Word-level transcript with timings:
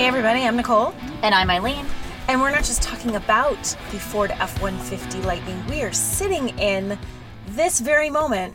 Hey 0.00 0.06
everybody, 0.06 0.44
I'm 0.44 0.56
Nicole. 0.56 0.94
And 1.22 1.34
I'm 1.34 1.50
Eileen. 1.50 1.84
And 2.26 2.40
we're 2.40 2.50
not 2.50 2.64
just 2.64 2.80
talking 2.80 3.16
about 3.16 3.62
the 3.90 3.98
Ford 3.98 4.30
F 4.30 4.58
150 4.62 5.20
Lightning, 5.26 5.62
we 5.66 5.82
are 5.82 5.92
sitting 5.92 6.58
in 6.58 6.98
this 7.48 7.80
very 7.80 8.08
moment 8.08 8.54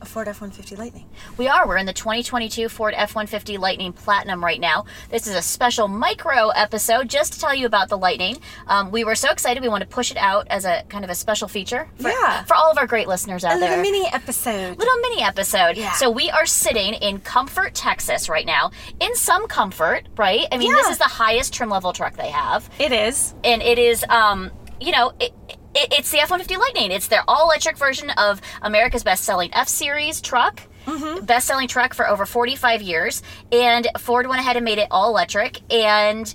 a 0.00 0.04
Ford 0.04 0.28
F 0.28 0.40
150 0.40 0.76
Lightning. 0.76 1.08
We 1.38 1.48
are. 1.48 1.66
We're 1.66 1.78
in 1.78 1.86
the 1.86 1.92
2022 1.92 2.68
Ford 2.68 2.92
F 2.96 3.14
150 3.14 3.56
Lightning 3.56 3.92
Platinum 3.92 4.44
right 4.44 4.60
now. 4.60 4.84
This 5.10 5.26
is 5.26 5.34
a 5.34 5.40
special 5.42 5.88
micro 5.88 6.48
episode 6.50 7.08
just 7.08 7.32
to 7.32 7.40
tell 7.40 7.54
you 7.54 7.66
about 7.66 7.88
the 7.88 7.96
Lightning. 7.96 8.36
Um, 8.66 8.90
we 8.90 9.04
were 9.04 9.14
so 9.14 9.30
excited, 9.30 9.62
we 9.62 9.68
want 9.70 9.82
to 9.82 9.88
push 9.88 10.10
it 10.10 10.16
out 10.18 10.46
as 10.50 10.64
a 10.64 10.82
kind 10.88 11.02
of 11.04 11.10
a 11.10 11.14
special 11.14 11.48
feature 11.48 11.88
for, 11.98 12.08
Yeah. 12.10 12.44
for 12.44 12.54
all 12.54 12.70
of 12.70 12.76
our 12.78 12.86
great 12.86 13.08
listeners 13.08 13.44
out 13.44 13.56
A 13.56 13.60
there. 13.60 13.68
A 13.74 13.76
little 13.82 13.92
mini 13.92 14.06
episode. 14.12 14.78
little 14.78 14.96
mini 14.98 15.22
episode. 15.22 15.76
Yeah. 15.76 15.92
So 15.92 16.10
we 16.10 16.30
are 16.30 16.46
sitting 16.46 16.94
in 16.94 17.20
Comfort, 17.20 17.74
Texas 17.74 18.28
right 18.28 18.46
now. 18.46 18.70
In 19.00 19.14
some 19.16 19.46
comfort, 19.48 20.08
right? 20.16 20.46
I 20.52 20.58
mean, 20.58 20.72
this 20.72 20.88
is 20.88 20.98
the 20.98 21.04
highest 21.04 21.54
trim 21.54 21.70
level 21.70 21.92
truck 21.92 22.16
they 22.16 22.30
have. 22.30 22.68
It 22.78 22.92
is. 22.92 23.34
and 23.44 23.62
it 23.62 23.78
is 23.78 24.04
um 24.08 24.50
you 24.78 24.92
know 24.92 25.12
it, 25.18 25.32
it, 25.76 25.92
it's 25.92 26.10
the 26.10 26.18
f-150 26.20 26.58
lightning 26.58 26.90
it's 26.90 27.08
their 27.08 27.22
all-electric 27.28 27.76
version 27.76 28.10
of 28.10 28.40
america's 28.62 29.04
best-selling 29.04 29.52
f-series 29.52 30.20
truck 30.20 30.62
mm-hmm. 30.86 31.24
best-selling 31.24 31.68
truck 31.68 31.94
for 31.94 32.08
over 32.08 32.26
45 32.26 32.82
years 32.82 33.22
and 33.52 33.86
ford 33.98 34.26
went 34.26 34.40
ahead 34.40 34.56
and 34.56 34.64
made 34.64 34.78
it 34.78 34.88
all 34.90 35.10
electric 35.10 35.60
and 35.72 36.34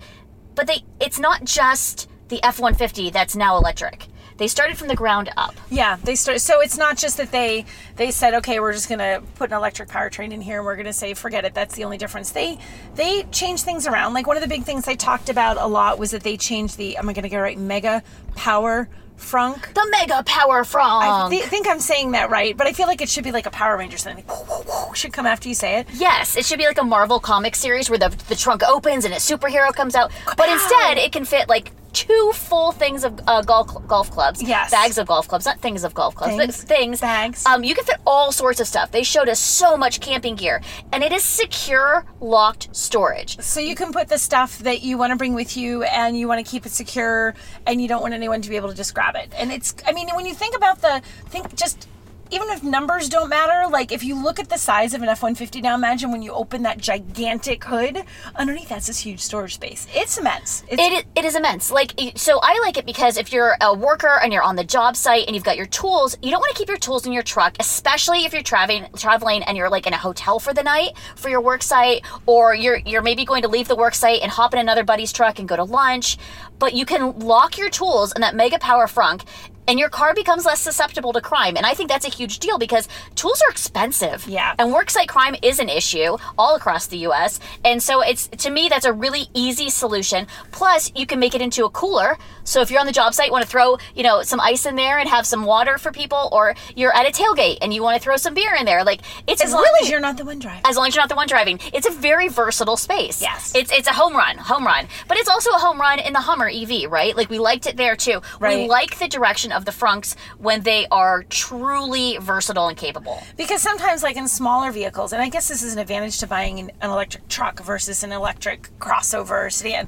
but 0.56 0.68
they 0.68 0.84
it's 1.00 1.20
not 1.20 1.44
just 1.44 2.10
the 2.30 2.44
f-150 2.44 3.12
that's 3.12 3.36
now 3.36 3.58
electric 3.58 4.08
they 4.38 4.48
started 4.48 4.76
from 4.76 4.88
the 4.88 4.96
ground 4.96 5.30
up 5.38 5.54
Yeah, 5.70 5.98
they 6.04 6.16
start. 6.16 6.42
So 6.42 6.62
it's 6.62 6.76
not 6.76 6.98
just 6.98 7.18
that 7.18 7.32
they 7.32 7.64
they 7.96 8.10
said, 8.10 8.34
okay, 8.34 8.60
we're 8.60 8.74
just 8.74 8.90
gonna 8.90 9.22
put 9.36 9.52
an 9.52 9.56
electric 9.56 9.88
powertrain 9.88 10.32
in 10.32 10.42
here, 10.42 10.58
and 10.58 10.66
we're 10.66 10.78
gonna 10.78 10.94
say, 10.94 11.14
forget 11.14 11.46
it. 11.46 11.54
That's 11.54 11.76
the 11.76 11.84
only 11.84 12.00
difference. 12.00 12.32
They 12.32 12.58
they 12.96 13.22
changed 13.26 13.66
things 13.66 13.86
around. 13.86 14.16
Like 14.16 14.26
one 14.26 14.38
of 14.38 14.42
the 14.42 14.50
big 14.50 14.64
things 14.64 14.86
they 14.86 14.96
talked 14.96 15.30
about 15.30 15.58
a 15.58 15.68
lot 15.68 16.00
was 16.00 16.10
that 16.10 16.24
they 16.24 16.38
changed 16.38 16.78
the. 16.78 16.98
Am 16.98 17.08
I 17.08 17.14
gonna 17.14 17.30
get 17.30 17.38
it 17.38 17.42
right? 17.42 17.58
Mega 17.58 18.02
Power 18.36 18.90
Frunk. 19.22 19.74
the 19.74 19.88
mega 19.92 20.24
power 20.24 20.62
I 20.62 20.64
front 20.64 21.30
thi- 21.32 21.42
think 21.42 21.68
I'm 21.68 21.80
saying 21.80 22.12
that 22.12 22.30
right, 22.30 22.56
but 22.58 22.68
I 22.68 22.74
feel 22.74 22.88
like 22.88 23.02
it 23.02 23.08
should 23.10 23.24
be 23.24 23.32
like 23.32 23.46
a 23.46 23.52
Power 23.52 23.78
Ranger 23.78 23.98
something. 23.98 24.26
Should 24.94 25.14
come 25.14 25.26
after 25.26 25.48
you 25.48 25.56
say 25.56 25.80
it. 25.80 25.88
Yes, 25.94 26.36
it 26.36 26.46
should 26.46 26.58
be 26.60 26.66
like 26.66 26.78
a 26.78 26.84
Marvel 26.84 27.20
comic 27.22 27.56
series 27.56 27.90
where 27.90 27.98
the 27.98 28.10
the 28.28 28.36
trunk 28.36 28.62
opens 28.62 29.06
and 29.06 29.14
a 29.14 29.18
superhero 29.18 29.74
comes 29.74 29.96
out. 29.96 30.12
But 30.36 30.50
instead, 30.50 30.98
it 30.98 31.14
can 31.14 31.24
fit 31.24 31.48
like 31.48 31.72
two 31.94 32.32
full 32.34 32.72
things 32.72 33.04
of 33.04 33.20
uh, 33.28 33.42
golf 33.42 33.68
golf 33.88 34.10
clubs. 34.12 34.42
Yes. 34.42 34.72
bags 34.72 34.98
of 34.98 35.08
golf 35.08 35.28
clubs, 35.28 35.46
not 35.46 35.60
things 35.60 35.84
of 35.84 35.94
golf 35.94 36.16
clubs, 36.16 36.36
Things, 36.36 36.58
but 36.58 36.68
things. 36.68 37.02
bags. 37.02 37.46
Um, 37.46 37.64
you 37.64 37.76
can 37.76 37.84
fit 37.86 37.98
all 38.06 38.32
sorts 38.32 38.60
of 38.60 38.68
stuff. 38.68 38.92
They 38.92 39.04
showed 39.04 39.30
us 39.30 39.40
so 39.40 39.76
much 39.78 40.00
camping 40.00 40.36
gear, 40.36 40.62
and 40.92 41.04
it 41.04 41.12
is 41.12 41.24
secure, 41.24 42.06
locked 42.20 42.74
storage. 42.76 43.40
So 43.40 43.60
you 43.60 43.76
can 43.76 43.92
put 43.92 44.08
the 44.08 44.18
stuff 44.18 44.60
that 44.60 44.82
you 44.82 44.98
want 44.98 45.12
to 45.12 45.16
bring 45.18 45.34
with 45.34 45.58
you 45.58 45.84
and 45.84 46.18
you 46.18 46.28
want 46.28 46.46
to 46.46 46.50
keep 46.50 46.66
it 46.66 46.72
secure 46.72 47.34
and 47.68 47.82
you 47.82 47.88
don't 47.88 48.02
want 48.02 48.14
anyone 48.14 48.42
to 48.42 48.50
be 48.50 48.56
able 48.56 48.70
to 48.70 48.76
just 48.76 48.94
grab 48.94 49.16
it. 49.16 49.32
And 49.38 49.52
it's 49.52 49.76
I 49.86 49.92
mean 49.92 50.08
when 50.16 50.26
you 50.26 50.34
think 50.34 50.56
about 50.56 50.82
the 50.82 51.02
think 51.28 51.56
just 51.56 51.88
even 52.32 52.50
if 52.50 52.64
numbers 52.64 53.10
don't 53.10 53.30
matter, 53.30 53.70
like 53.70 53.92
if 53.92 54.04
you 54.04 54.16
look 54.16 54.40
at 54.40 54.50
the 54.50 54.58
size 54.58 54.94
of 54.94 55.02
an 55.02 55.10
F-150 55.10 55.62
now, 55.62 55.76
imagine 55.76 56.12
when 56.12 56.22
you 56.22 56.32
open 56.32 56.64
that 56.64 56.78
gigantic 56.78 57.64
hood, 57.64 58.04
underneath 58.36 58.70
that's 58.70 58.88
this 58.88 59.00
huge 59.00 59.20
storage 59.20 59.56
space. 59.56 59.86
It's 59.94 60.18
immense. 60.18 60.64
It's, 60.70 60.82
it, 60.82 61.06
it 61.16 61.26
is 61.26 61.36
immense. 61.36 61.72
Like 61.72 61.94
so, 62.16 62.40
I 62.42 62.58
like 62.60 62.78
it 62.78 62.86
because 62.86 63.18
if 63.18 63.34
you're 63.34 63.58
a 63.60 63.74
worker 63.74 64.20
and 64.24 64.32
you're 64.32 64.44
on 64.44 64.56
the 64.56 64.64
job 64.64 64.96
site 64.96 65.28
and 65.28 65.36
you've 65.36 65.44
got 65.44 65.58
your 65.58 65.66
tools, 65.66 66.18
you 66.22 66.32
don't 66.32 66.40
want 66.40 66.56
to 66.56 66.58
keep 66.58 66.70
your 66.70 66.78
tools 66.78 67.06
in 67.06 67.12
your 67.12 67.24
truck, 67.24 67.58
especially 67.60 68.24
if 68.24 68.34
you're 68.34 68.42
traveling 68.44 68.86
traveling 68.96 69.44
and 69.44 69.58
you're 69.58 69.70
like 69.70 69.86
in 69.86 69.94
a 69.94 69.98
hotel 69.98 70.40
for 70.40 70.54
the 70.54 70.64
night 70.64 70.92
for 71.16 71.30
your 71.30 71.42
work 71.42 71.62
site, 71.62 72.04
or 72.26 72.56
you're 72.56 72.78
you're 72.78 73.02
maybe 73.02 73.26
going 73.26 73.42
to 73.42 73.50
leave 73.50 73.68
the 73.68 73.76
work 73.76 73.94
site 73.94 74.22
and 74.22 74.32
hop 74.32 74.54
in 74.54 74.60
another 74.60 74.86
buddy's 74.86 75.12
truck 75.12 75.40
and 75.40 75.50
go 75.50 75.58
to 75.58 75.64
lunch. 75.64 76.18
But 76.60 76.74
you 76.74 76.86
can 76.86 77.20
lock 77.20 77.58
your 77.58 77.70
tools 77.70 78.14
in 78.14 78.22
that 78.22 78.36
mega 78.36 78.60
power 78.60 78.88
frunk. 78.88 79.26
And 79.68 79.80
your 79.80 79.90
car 79.90 80.14
becomes 80.14 80.46
less 80.46 80.60
susceptible 80.60 81.14
to 81.14 81.22
crime. 81.22 81.56
And 81.56 81.66
I 81.66 81.74
think 81.74 81.90
that's 81.90 82.06
a 82.06 82.10
huge 82.10 82.40
deal 82.40 82.58
because 82.58 82.88
tools 83.16 83.42
are 83.48 83.52
expensive. 83.52 84.28
Yeah. 84.28 84.56
And 84.60 84.74
worksite 84.74 85.08
crime 85.08 85.36
is 85.42 85.60
an 85.60 85.70
issue 85.70 86.18
all 86.38 86.56
across 86.56 86.88
the 86.88 86.98
US. 87.08 87.40
And 87.64 87.82
so 87.82 88.02
it's 88.02 88.28
to 88.28 88.50
me 88.50 88.70
that's 88.70 88.86
a 88.86 88.94
really 88.94 89.28
easy 89.34 89.70
solution. 89.70 90.28
Plus 90.52 90.92
you 90.96 91.06
can 91.06 91.20
make 91.20 91.36
it 91.36 91.42
into 91.42 91.66
a 91.66 91.70
cooler. 91.70 92.18
So 92.44 92.62
if 92.62 92.72
you're 92.72 92.80
on 92.80 92.86
the 92.88 92.92
job 92.92 93.14
site 93.14 93.32
want 93.32 93.44
to 93.44 93.50
throw, 93.50 93.78
you 93.96 94.04
know, 94.04 94.24
some 94.24 94.40
ice 94.40 94.66
in 94.66 94.76
there 94.76 94.98
and 94.98 95.08
have 95.08 95.26
some 95.26 95.46
water 95.46 95.78
for 95.78 95.92
people 95.92 96.30
or 96.32 96.56
you're 96.76 96.94
at 96.96 97.08
a 97.08 97.12
tailgate 97.12 97.60
and 97.62 97.74
you 97.74 97.84
want 97.84 97.98
to 97.98 98.04
throw 98.04 98.18
some 98.18 98.34
beer 98.34 98.56
in 98.56 98.66
there, 98.66 98.84
like 98.84 99.02
it's 99.28 99.42
as 99.44 99.54
long 99.54 99.62
really 99.64 99.86
as 99.86 99.90
you're 99.92 100.00
not 100.00 100.18
the 100.18 100.26
one 100.26 100.40
driving. 100.40 100.62
as 100.66 100.76
long 100.76 100.88
as 100.88 100.96
you're 100.96 101.04
not 101.04 101.10
the 101.10 101.16
one 101.16 101.28
driving. 101.28 101.60
It's 101.72 101.88
a 101.88 101.92
very 101.92 102.28
versatile 102.28 102.78
space. 102.78 103.22
Yes. 103.22 103.54
It's 103.56 103.72
it's 103.72 103.88
a 103.88 103.94
home 103.94 104.16
run, 104.16 104.38
home 104.38 104.66
run. 104.66 104.88
But 105.08 105.18
it's 105.18 105.30
also 105.30 105.52
a 105.52 105.60
home 105.60 105.80
run 105.80 106.00
in 106.00 106.14
the 106.14 106.20
Hummer 106.20 106.50
EV, 106.50 106.92
right? 106.92 107.16
Like 107.16 107.30
we 107.30 107.40
liked 107.40 107.68
it 107.68 107.78
there 107.78 107.96
too. 107.96 108.22
Right. 108.40 108.58
We 108.58 108.68
like 108.68 108.98
the 109.00 109.08
direction 109.08 109.51
of 109.52 109.66
the 109.66 109.72
Frunks 109.72 110.16
when 110.38 110.62
they 110.62 110.88
are 110.92 111.24
truly 111.24 112.18
versatile 112.18 112.68
and 112.68 112.78
capable. 112.78 113.22
Because 113.38 113.62
sometimes, 113.62 114.04
like 114.04 114.18
in 114.18 114.28
smaller 114.28 114.72
vehicles, 114.72 115.14
and 115.14 115.22
I 115.22 115.30
guess 115.30 115.48
this 115.48 115.64
is 115.64 115.74
an 115.74 115.80
advantage 115.80 116.20
to 116.20 116.28
buying 116.28 116.60
an, 116.60 116.72
electric 116.82 117.28
truck 117.28 117.62
versus 117.62 118.04
an 118.04 118.12
electric 118.12 118.70
crossover 118.80 119.52
sedan. 119.52 119.88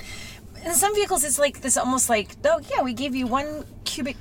In 0.65 0.73
some 0.73 0.95
vehicles, 0.95 1.23
it's 1.23 1.39
like 1.39 1.61
this 1.61 1.75
almost 1.75 2.09
like, 2.09 2.35
oh, 2.45 2.61
yeah, 2.71 2.81
we 2.81 2.93
gave 2.93 3.15
you 3.15 3.27
one 3.27 3.65
cubic 3.83 4.17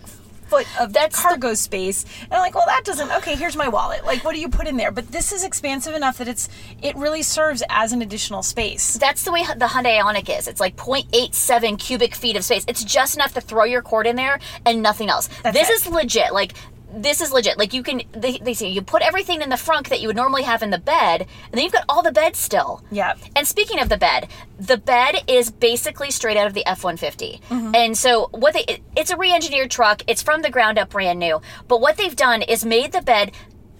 foot 0.52 0.80
of 0.80 0.92
That's 0.92 1.16
the- 1.16 1.22
cargo 1.28 1.54
space. 1.54 2.04
And 2.24 2.34
I'm 2.34 2.40
like, 2.40 2.54
well, 2.54 2.66
that 2.66 2.84
doesn't, 2.84 3.10
okay, 3.18 3.34
here's 3.36 3.56
my 3.56 3.68
wallet. 3.68 4.04
Like, 4.04 4.22
what 4.24 4.34
do 4.34 4.40
you 4.40 4.48
put 4.48 4.66
in 4.66 4.76
there? 4.76 4.90
But 4.90 5.08
this 5.10 5.32
is 5.32 5.44
expansive 5.44 5.94
enough 5.94 6.18
that 6.18 6.28
it's, 6.28 6.48
it 6.82 6.94
really 6.96 7.22
serves 7.22 7.62
as 7.70 7.92
an 7.92 8.02
additional 8.02 8.42
space. 8.42 8.94
That's 8.98 9.24
the 9.24 9.32
way 9.32 9.42
the 9.56 9.66
Hyundai 9.66 10.00
Ioniq 10.00 10.38
is. 10.38 10.48
It's 10.48 10.60
like 10.60 10.76
0.87 10.76 11.78
cubic 11.78 12.14
feet 12.14 12.36
of 12.36 12.44
space. 12.44 12.64
It's 12.68 12.84
just 12.84 13.14
enough 13.16 13.32
to 13.34 13.40
throw 13.40 13.64
your 13.64 13.82
cord 13.82 14.06
in 14.06 14.16
there 14.16 14.38
and 14.66 14.82
nothing 14.82 15.08
else. 15.08 15.28
That's 15.42 15.56
this 15.56 15.70
it. 15.70 15.72
is 15.74 15.86
legit. 15.88 16.32
Like 16.34 16.52
this 16.94 17.20
is 17.20 17.32
legit. 17.32 17.58
Like 17.58 17.72
you 17.72 17.82
can 17.82 18.02
they, 18.12 18.38
they 18.38 18.54
say 18.54 18.68
you 18.68 18.82
put 18.82 19.02
everything 19.02 19.42
in 19.42 19.48
the 19.48 19.56
frunk 19.56 19.88
that 19.88 20.00
you 20.00 20.08
would 20.08 20.16
normally 20.16 20.42
have 20.42 20.62
in 20.62 20.70
the 20.70 20.78
bed, 20.78 21.22
and 21.22 21.52
then 21.52 21.62
you've 21.64 21.72
got 21.72 21.84
all 21.88 22.02
the 22.02 22.12
bed 22.12 22.36
still. 22.36 22.84
Yeah. 22.90 23.14
And 23.34 23.46
speaking 23.46 23.78
of 23.80 23.88
the 23.88 23.96
bed, 23.96 24.28
the 24.58 24.76
bed 24.76 25.16
is 25.26 25.50
basically 25.50 26.10
straight 26.10 26.36
out 26.36 26.46
of 26.46 26.54
the 26.54 26.64
F 26.66 26.84
150. 26.84 27.40
Mm-hmm. 27.50 27.74
And 27.74 27.96
so, 27.98 28.28
what 28.32 28.54
they, 28.54 28.64
it- 28.64 28.82
it's 28.96 29.10
a 29.10 29.16
re 29.16 29.32
engineered 29.32 29.70
truck, 29.70 30.02
it's 30.06 30.22
from 30.22 30.42
the 30.42 30.50
ground 30.50 30.78
up 30.78 30.90
brand 30.90 31.18
new. 31.18 31.40
But 31.68 31.80
what 31.80 31.96
they've 31.96 32.14
done 32.16 32.42
is 32.42 32.64
made 32.64 32.92
the 32.92 33.02
bed 33.02 33.32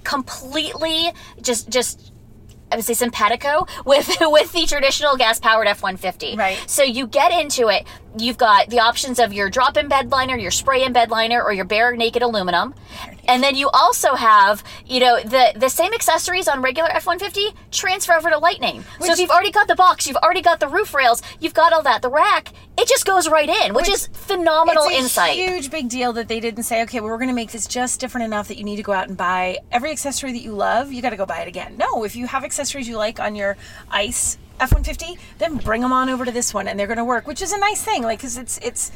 completely 0.04 1.10
just, 1.40 1.68
just, 1.68 2.12
I 2.70 2.76
would 2.76 2.84
say 2.84 2.94
simpatico 2.94 3.66
with 3.84 4.08
with 4.20 4.52
the 4.52 4.64
traditional 4.66 5.16
gas 5.16 5.38
powered 5.38 5.66
F 5.66 5.82
one 5.82 5.96
fifty. 5.98 6.36
Right. 6.36 6.58
So 6.66 6.82
you 6.82 7.06
get 7.06 7.30
into 7.32 7.68
it. 7.68 7.86
You've 8.18 8.36
got 8.38 8.68
the 8.68 8.80
options 8.80 9.18
of 9.18 9.32
your 9.32 9.48
drop 9.48 9.76
in 9.76 9.88
bed 9.88 10.10
liner, 10.10 10.36
your 10.36 10.50
spray 10.50 10.84
in 10.84 10.92
bed 10.92 11.10
liner, 11.10 11.42
or 11.42 11.52
your 11.52 11.64
bare 11.64 11.96
naked 11.96 12.22
aluminum. 12.22 12.74
And 13.26 13.42
then 13.42 13.54
you 13.54 13.68
also 13.70 14.14
have, 14.14 14.62
you 14.84 15.00
know, 15.00 15.20
the 15.22 15.52
the 15.56 15.68
same 15.70 15.94
accessories 15.94 16.48
on 16.48 16.60
regular 16.60 16.90
F 16.90 17.06
one 17.06 17.18
fifty 17.18 17.46
transfer 17.70 18.12
over 18.14 18.28
to 18.30 18.38
Lightning. 18.38 18.84
so 19.00 19.12
if 19.12 19.18
you've 19.18 19.30
already 19.30 19.50
got 19.52 19.68
the 19.68 19.74
box, 19.76 20.06
you've 20.06 20.16
already 20.16 20.42
got 20.42 20.60
the 20.60 20.68
roof 20.68 20.92
rails, 20.92 21.22
you've 21.40 21.54
got 21.54 21.72
all 21.72 21.82
that. 21.82 22.02
The 22.02 22.10
rack, 22.10 22.52
it 22.76 22.88
just 22.88 23.06
goes 23.06 23.28
right 23.28 23.48
in, 23.48 23.72
which, 23.74 23.86
Which- 23.86 23.94
is 23.94 24.08
phenomenal 24.12 24.84
it's 24.88 24.94
a 24.94 24.98
insight. 24.98 25.34
huge 25.34 25.70
big 25.70 25.88
deal 25.88 26.12
that 26.14 26.28
they 26.28 26.40
didn't 26.40 26.64
say, 26.64 26.82
okay, 26.82 27.00
well, 27.00 27.10
we're 27.10 27.16
going 27.18 27.28
to 27.28 27.34
make 27.34 27.52
this 27.52 27.66
just 27.66 28.00
different 28.00 28.24
enough 28.26 28.48
that 28.48 28.58
you 28.58 28.64
need 28.64 28.76
to 28.76 28.82
go 28.82 28.92
out 28.92 29.08
and 29.08 29.16
buy 29.16 29.58
every 29.70 29.90
accessory 29.90 30.32
that 30.32 30.42
you 30.42 30.52
love. 30.52 30.92
You 30.92 31.00
got 31.00 31.10
to 31.10 31.16
go 31.16 31.24
buy 31.26 31.40
it 31.40 31.48
again. 31.48 31.76
No, 31.76 32.04
if 32.04 32.16
you 32.16 32.26
have 32.26 32.44
accessories 32.44 32.88
you 32.88 32.96
like 32.96 33.20
on 33.20 33.34
your 33.36 33.56
ice 33.90 34.36
F 34.62 34.72
one 34.72 34.84
fifty, 34.84 35.18
then 35.38 35.56
bring 35.56 35.82
them 35.82 35.92
on 35.92 36.08
over 36.08 36.24
to 36.24 36.32
this 36.32 36.54
one, 36.54 36.68
and 36.68 36.78
they're 36.78 36.86
going 36.86 36.98
to 36.98 37.04
work, 37.04 37.26
which 37.26 37.42
is 37.42 37.52
a 37.52 37.58
nice 37.58 37.82
thing. 37.82 38.02
Like, 38.02 38.20
because 38.20 38.36
it's 38.38 38.58
it's. 38.58 38.92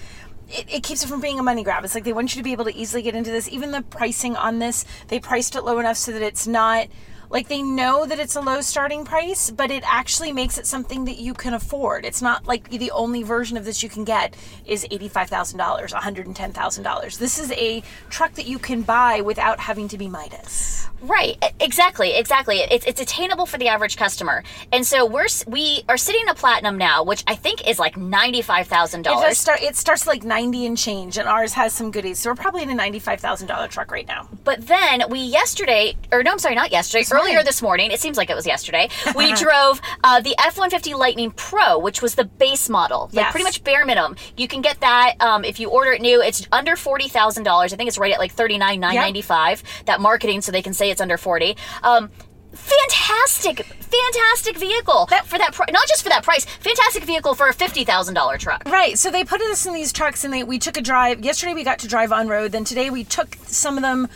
It, 0.48 0.74
it 0.76 0.82
keeps 0.84 1.02
it 1.02 1.08
from 1.08 1.20
being 1.20 1.40
a 1.40 1.42
money 1.42 1.64
grab. 1.64 1.84
It's 1.84 1.96
like 1.96 2.04
they 2.04 2.12
want 2.12 2.36
you 2.36 2.38
to 2.38 2.44
be 2.44 2.52
able 2.52 2.66
to 2.66 2.74
easily 2.82 3.02
get 3.02 3.16
into 3.16 3.32
this. 3.32 3.48
Even 3.48 3.72
the 3.72 3.82
pricing 3.82 4.36
on 4.36 4.60
this, 4.60 4.84
they 5.08 5.18
priced 5.18 5.56
it 5.56 5.62
low 5.62 5.80
enough 5.80 5.96
so 5.96 6.12
that 6.12 6.22
it's 6.22 6.46
not 6.46 6.86
like 7.30 7.48
they 7.48 7.62
know 7.62 8.06
that 8.06 8.18
it's 8.18 8.36
a 8.36 8.40
low 8.40 8.60
starting 8.60 9.04
price, 9.04 9.50
but 9.50 9.70
it 9.70 9.82
actually 9.86 10.32
makes 10.32 10.58
it 10.58 10.66
something 10.66 11.04
that 11.06 11.18
you 11.18 11.34
can 11.34 11.54
afford. 11.54 12.04
It's 12.04 12.22
not 12.22 12.46
like 12.46 12.68
the 12.70 12.90
only 12.90 13.22
version 13.22 13.56
of 13.56 13.64
this 13.64 13.82
you 13.82 13.88
can 13.88 14.04
get 14.04 14.36
is 14.64 14.84
$85,000, 14.90 15.56
$110,000. 15.92 17.18
This 17.18 17.38
is 17.38 17.52
a 17.52 17.82
truck 18.10 18.34
that 18.34 18.46
you 18.46 18.58
can 18.58 18.82
buy 18.82 19.20
without 19.20 19.60
having 19.60 19.88
to 19.88 19.98
be 19.98 20.08
Midas. 20.08 20.88
Right, 21.02 21.36
exactly, 21.60 22.14
exactly. 22.16 22.60
It's 22.60 22.86
it's 22.86 23.02
attainable 23.02 23.44
for 23.44 23.58
the 23.58 23.68
average 23.68 23.98
customer, 23.98 24.42
and 24.72 24.84
so 24.84 25.04
we're 25.04 25.26
we 25.46 25.84
are 25.90 25.98
sitting 25.98 26.26
a 26.30 26.34
platinum 26.34 26.78
now, 26.78 27.04
which 27.04 27.22
I 27.26 27.34
think 27.34 27.68
is 27.68 27.78
like 27.78 27.98
ninety 27.98 28.40
five 28.40 28.66
thousand 28.66 29.00
It 29.00 29.10
does 29.10 29.20
dollars. 29.20 29.38
start. 29.38 29.62
It 29.62 29.76
starts 29.76 30.06
like 30.06 30.24
ninety 30.24 30.64
and 30.64 30.76
change, 30.76 31.18
and 31.18 31.28
ours 31.28 31.52
has 31.52 31.74
some 31.74 31.90
goodies. 31.90 32.18
So 32.20 32.30
we're 32.30 32.34
probably 32.36 32.62
in 32.62 32.70
a 32.70 32.74
ninety-five 32.74 33.20
thousand 33.20 33.46
dollar 33.46 33.68
truck 33.68 33.90
right 33.90 34.06
now. 34.08 34.26
But 34.42 34.66
then 34.66 35.02
we 35.10 35.20
yesterday, 35.20 35.96
or 36.12 36.22
no, 36.22 36.32
I'm 36.32 36.38
sorry, 36.38 36.54
not 36.54 36.72
yesterday, 36.72 37.04
earlier 37.12 37.25
morning. 37.34 37.44
this 37.44 37.62
morning. 37.62 37.90
It 37.90 38.00
seems 38.00 38.16
like 38.16 38.30
it 38.30 38.36
was 38.36 38.46
yesterday. 38.46 38.88
We 39.14 39.32
drove 39.46 39.80
uh, 40.04 40.20
the 40.20 40.34
F 40.38 40.58
one 40.58 40.70
fifty 40.70 40.94
Lightning 40.94 41.30
Pro, 41.30 41.78
which 41.78 42.02
was 42.02 42.14
the 42.14 42.24
base 42.24 42.68
model, 42.68 43.10
like 43.12 43.24
Yes. 43.26 43.30
pretty 43.32 43.44
much 43.44 43.64
bare 43.64 43.84
minimum. 43.84 44.16
You 44.36 44.48
can 44.48 44.60
get 44.62 44.80
that 44.80 45.14
um, 45.20 45.44
if 45.44 45.58
you 45.60 45.70
order 45.70 45.92
it 45.92 46.00
new. 46.00 46.22
It's 46.22 46.46
under 46.52 46.76
forty 46.76 47.08
thousand 47.08 47.44
dollars. 47.44 47.72
I 47.72 47.76
think 47.76 47.88
it's 47.88 47.98
right 47.98 48.12
at 48.12 48.18
like 48.18 48.32
thirty 48.32 48.58
nine 48.58 48.80
nine 48.80 48.94
ninety 48.94 49.22
five. 49.22 49.62
That 49.86 50.00
marketing, 50.00 50.40
so 50.40 50.52
they 50.52 50.62
can 50.62 50.74
say 50.74 50.90
it's 50.90 51.00
under 51.00 51.16
forty. 51.18 51.56
Um, 51.82 52.10
fantastic, 52.52 53.64
fantastic 53.64 54.56
vehicle 54.58 55.06
for 55.24 55.38
that. 55.38 55.54
Not 55.70 55.86
just 55.88 56.02
for 56.02 56.08
that 56.08 56.22
price, 56.22 56.44
fantastic 56.44 57.04
vehicle 57.04 57.34
for 57.34 57.48
a 57.48 57.52
fifty 57.52 57.84
thousand 57.84 58.14
dollar 58.14 58.38
truck. 58.38 58.62
Right. 58.66 58.98
So 58.98 59.10
they 59.10 59.24
put 59.24 59.40
us 59.42 59.66
in 59.66 59.74
these 59.74 59.92
trucks 59.92 60.24
and 60.24 60.32
they 60.32 60.42
we 60.42 60.58
took 60.58 60.76
a 60.76 60.80
drive. 60.82 61.24
Yesterday 61.24 61.54
we 61.54 61.64
got 61.64 61.78
to 61.80 61.88
drive 61.88 62.12
on 62.12 62.28
road. 62.28 62.52
Then 62.52 62.64
today 62.64 62.90
we 62.90 63.04
took 63.04 63.34
some 63.46 63.76
of 63.76 63.82
them 63.82 64.08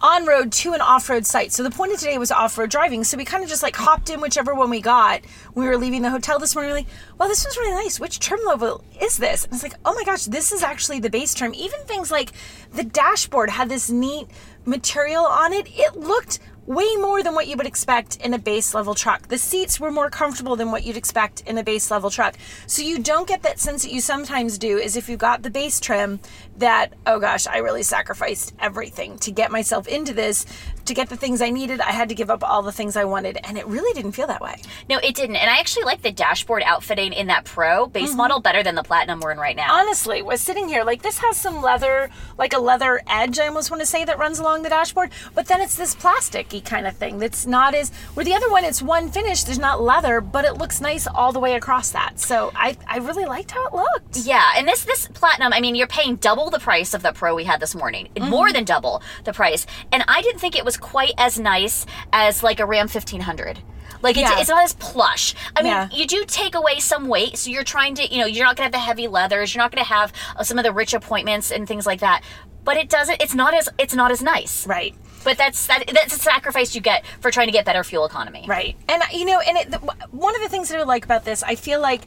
on 0.00 0.26
road 0.26 0.52
to 0.52 0.72
an 0.74 0.80
off 0.80 1.08
road 1.08 1.26
site. 1.26 1.52
So 1.52 1.62
the 1.62 1.70
point 1.70 1.92
of 1.92 1.98
today 1.98 2.18
was 2.18 2.30
off 2.30 2.56
road 2.58 2.70
driving. 2.70 3.04
So 3.04 3.16
we 3.16 3.24
kind 3.24 3.42
of 3.42 3.48
just 3.48 3.62
like 3.62 3.76
hopped 3.76 4.10
in 4.10 4.20
whichever 4.20 4.54
one 4.54 4.70
we 4.70 4.80
got. 4.80 5.22
We 5.54 5.66
were 5.66 5.76
leaving 5.76 6.02
the 6.02 6.10
hotel 6.10 6.38
this 6.38 6.54
morning. 6.54 6.72
We 6.72 6.78
like, 6.80 6.86
well, 7.18 7.28
this 7.28 7.44
was 7.44 7.56
really 7.56 7.72
nice. 7.72 7.98
Which 7.98 8.18
trim 8.18 8.40
level 8.46 8.84
is 9.00 9.16
this? 9.16 9.44
And 9.44 9.54
it's 9.54 9.62
like, 9.62 9.74
oh 9.84 9.94
my 9.94 10.04
gosh, 10.04 10.24
this 10.24 10.52
is 10.52 10.62
actually 10.62 11.00
the 11.00 11.10
base 11.10 11.34
trim. 11.34 11.54
Even 11.54 11.80
things 11.84 12.10
like 12.10 12.32
the 12.72 12.84
dashboard 12.84 13.50
had 13.50 13.68
this 13.68 13.90
neat 13.90 14.28
material 14.64 15.24
on 15.24 15.52
it. 15.52 15.66
It 15.70 15.96
looked 15.96 16.38
way 16.68 16.96
more 16.96 17.22
than 17.22 17.34
what 17.34 17.48
you 17.48 17.56
would 17.56 17.66
expect 17.66 18.16
in 18.16 18.34
a 18.34 18.38
base 18.38 18.74
level 18.74 18.94
truck. 18.94 19.28
The 19.28 19.38
seats 19.38 19.80
were 19.80 19.90
more 19.90 20.10
comfortable 20.10 20.54
than 20.54 20.70
what 20.70 20.84
you'd 20.84 20.98
expect 20.98 21.40
in 21.46 21.56
a 21.56 21.64
base 21.64 21.90
level 21.90 22.10
truck. 22.10 22.34
So 22.66 22.82
you 22.82 22.98
don't 22.98 23.26
get 23.26 23.42
that 23.44 23.58
sense 23.58 23.82
that 23.84 23.90
you 23.90 24.02
sometimes 24.02 24.58
do 24.58 24.76
is 24.76 24.94
if 24.94 25.08
you 25.08 25.16
got 25.16 25.42
the 25.42 25.48
base 25.48 25.80
trim 25.80 26.20
that, 26.58 26.92
oh 27.06 27.20
gosh, 27.20 27.46
I 27.46 27.58
really 27.58 27.82
sacrificed 27.82 28.54
everything 28.58 29.16
to 29.20 29.30
get 29.30 29.50
myself 29.50 29.88
into 29.88 30.12
this, 30.12 30.44
to 30.88 30.94
get 30.94 31.08
the 31.08 31.16
things 31.16 31.40
I 31.40 31.50
needed. 31.50 31.80
I 31.80 31.92
had 31.92 32.08
to 32.10 32.14
give 32.14 32.30
up 32.30 32.42
all 32.42 32.62
the 32.62 32.72
things 32.72 32.96
I 32.96 33.04
wanted. 33.04 33.38
And 33.44 33.56
it 33.56 33.66
really 33.66 33.92
didn't 33.94 34.12
feel 34.12 34.26
that 34.26 34.40
way. 34.40 34.56
No, 34.88 34.98
it 34.98 35.14
didn't. 35.14 35.36
And 35.36 35.50
I 35.50 35.58
actually 35.58 35.84
like 35.84 36.02
the 36.02 36.12
dashboard 36.12 36.62
outfitting 36.64 37.12
in 37.12 37.28
that 37.28 37.44
Pro 37.44 37.86
base 37.86 38.10
mm-hmm. 38.10 38.18
model 38.18 38.40
better 38.40 38.62
than 38.62 38.74
the 38.74 38.82
Platinum 38.82 39.20
we're 39.20 39.32
in 39.32 39.38
right 39.38 39.56
now. 39.56 39.72
Honestly, 39.72 40.22
was 40.22 40.40
sitting 40.40 40.68
here, 40.68 40.84
like 40.84 41.02
this 41.02 41.18
has 41.18 41.36
some 41.36 41.62
leather, 41.62 42.10
like 42.36 42.52
a 42.52 42.58
leather 42.58 43.00
edge, 43.06 43.38
I 43.38 43.46
almost 43.46 43.70
want 43.70 43.80
to 43.80 43.86
say, 43.86 44.04
that 44.04 44.18
runs 44.18 44.38
along 44.38 44.62
the 44.62 44.68
dashboard. 44.68 45.10
But 45.34 45.46
then 45.46 45.60
it's 45.60 45.76
this 45.76 45.94
plastic 45.94 46.48
kind 46.64 46.86
of 46.86 46.96
thing 46.96 47.18
that's 47.18 47.46
not 47.46 47.74
as 47.74 47.90
where 48.14 48.24
the 48.24 48.34
other 48.34 48.50
one 48.50 48.64
it's 48.64 48.80
one 48.80 49.10
finish 49.10 49.44
there's 49.44 49.58
not 49.58 49.82
leather 49.82 50.20
but 50.20 50.44
it 50.44 50.54
looks 50.54 50.80
nice 50.80 51.06
all 51.06 51.32
the 51.32 51.38
way 51.38 51.54
across 51.54 51.90
that 51.90 52.18
so 52.18 52.50
i 52.54 52.76
i 52.86 52.98
really 52.98 53.26
liked 53.26 53.50
how 53.50 53.66
it 53.66 53.74
looked 53.74 54.16
yeah 54.18 54.44
and 54.56 54.66
this 54.66 54.84
this 54.84 55.06
platinum 55.08 55.52
i 55.52 55.60
mean 55.60 55.74
you're 55.74 55.86
paying 55.86 56.16
double 56.16 56.48
the 56.48 56.58
price 56.58 56.94
of 56.94 57.02
the 57.02 57.12
pro 57.12 57.34
we 57.34 57.44
had 57.44 57.60
this 57.60 57.74
morning 57.74 58.08
mm-hmm. 58.14 58.30
more 58.30 58.52
than 58.52 58.64
double 58.64 59.02
the 59.24 59.32
price 59.32 59.66
and 59.92 60.02
i 60.08 60.22
didn't 60.22 60.40
think 60.40 60.56
it 60.56 60.64
was 60.64 60.76
quite 60.78 61.14
as 61.18 61.38
nice 61.38 61.86
as 62.12 62.42
like 62.42 62.60
a 62.60 62.66
ram 62.66 62.88
1500 62.88 63.60
like 64.02 64.16
it's, 64.16 64.30
yeah. 64.30 64.40
it's 64.40 64.48
not 64.48 64.62
as 64.62 64.74
plush. 64.74 65.34
I 65.56 65.62
mean, 65.62 65.72
yeah. 65.72 65.88
you 65.90 66.06
do 66.06 66.24
take 66.26 66.54
away 66.54 66.78
some 66.78 67.08
weight, 67.08 67.36
so 67.36 67.50
you're 67.50 67.64
trying 67.64 67.94
to, 67.96 68.06
you 68.06 68.20
know, 68.20 68.26
you're 68.26 68.44
not 68.44 68.56
gonna 68.56 68.66
have 68.66 68.72
the 68.72 68.78
heavy 68.78 69.08
leathers. 69.08 69.54
You're 69.54 69.62
not 69.62 69.72
gonna 69.72 69.84
have 69.84 70.12
uh, 70.36 70.44
some 70.44 70.58
of 70.58 70.64
the 70.64 70.72
rich 70.72 70.94
appointments 70.94 71.50
and 71.50 71.66
things 71.66 71.86
like 71.86 72.00
that. 72.00 72.22
But 72.64 72.76
it 72.76 72.88
doesn't. 72.88 73.20
It's 73.20 73.34
not 73.34 73.54
as. 73.54 73.68
It's 73.78 73.94
not 73.94 74.10
as 74.10 74.22
nice. 74.22 74.66
Right. 74.66 74.94
But 75.24 75.36
that's 75.36 75.66
that, 75.66 75.84
that's 75.92 76.14
a 76.14 76.18
sacrifice 76.18 76.74
you 76.74 76.80
get 76.80 77.04
for 77.20 77.30
trying 77.30 77.48
to 77.48 77.52
get 77.52 77.64
better 77.64 77.82
fuel 77.82 78.04
economy. 78.04 78.44
Right. 78.46 78.76
And 78.88 79.02
you 79.12 79.24
know, 79.24 79.40
and 79.40 79.56
it, 79.56 79.70
the, 79.70 79.78
one 80.10 80.36
of 80.36 80.42
the 80.42 80.48
things 80.48 80.68
that 80.68 80.78
I 80.78 80.84
like 80.84 81.04
about 81.04 81.24
this, 81.24 81.42
I 81.42 81.54
feel 81.54 81.80
like 81.80 82.02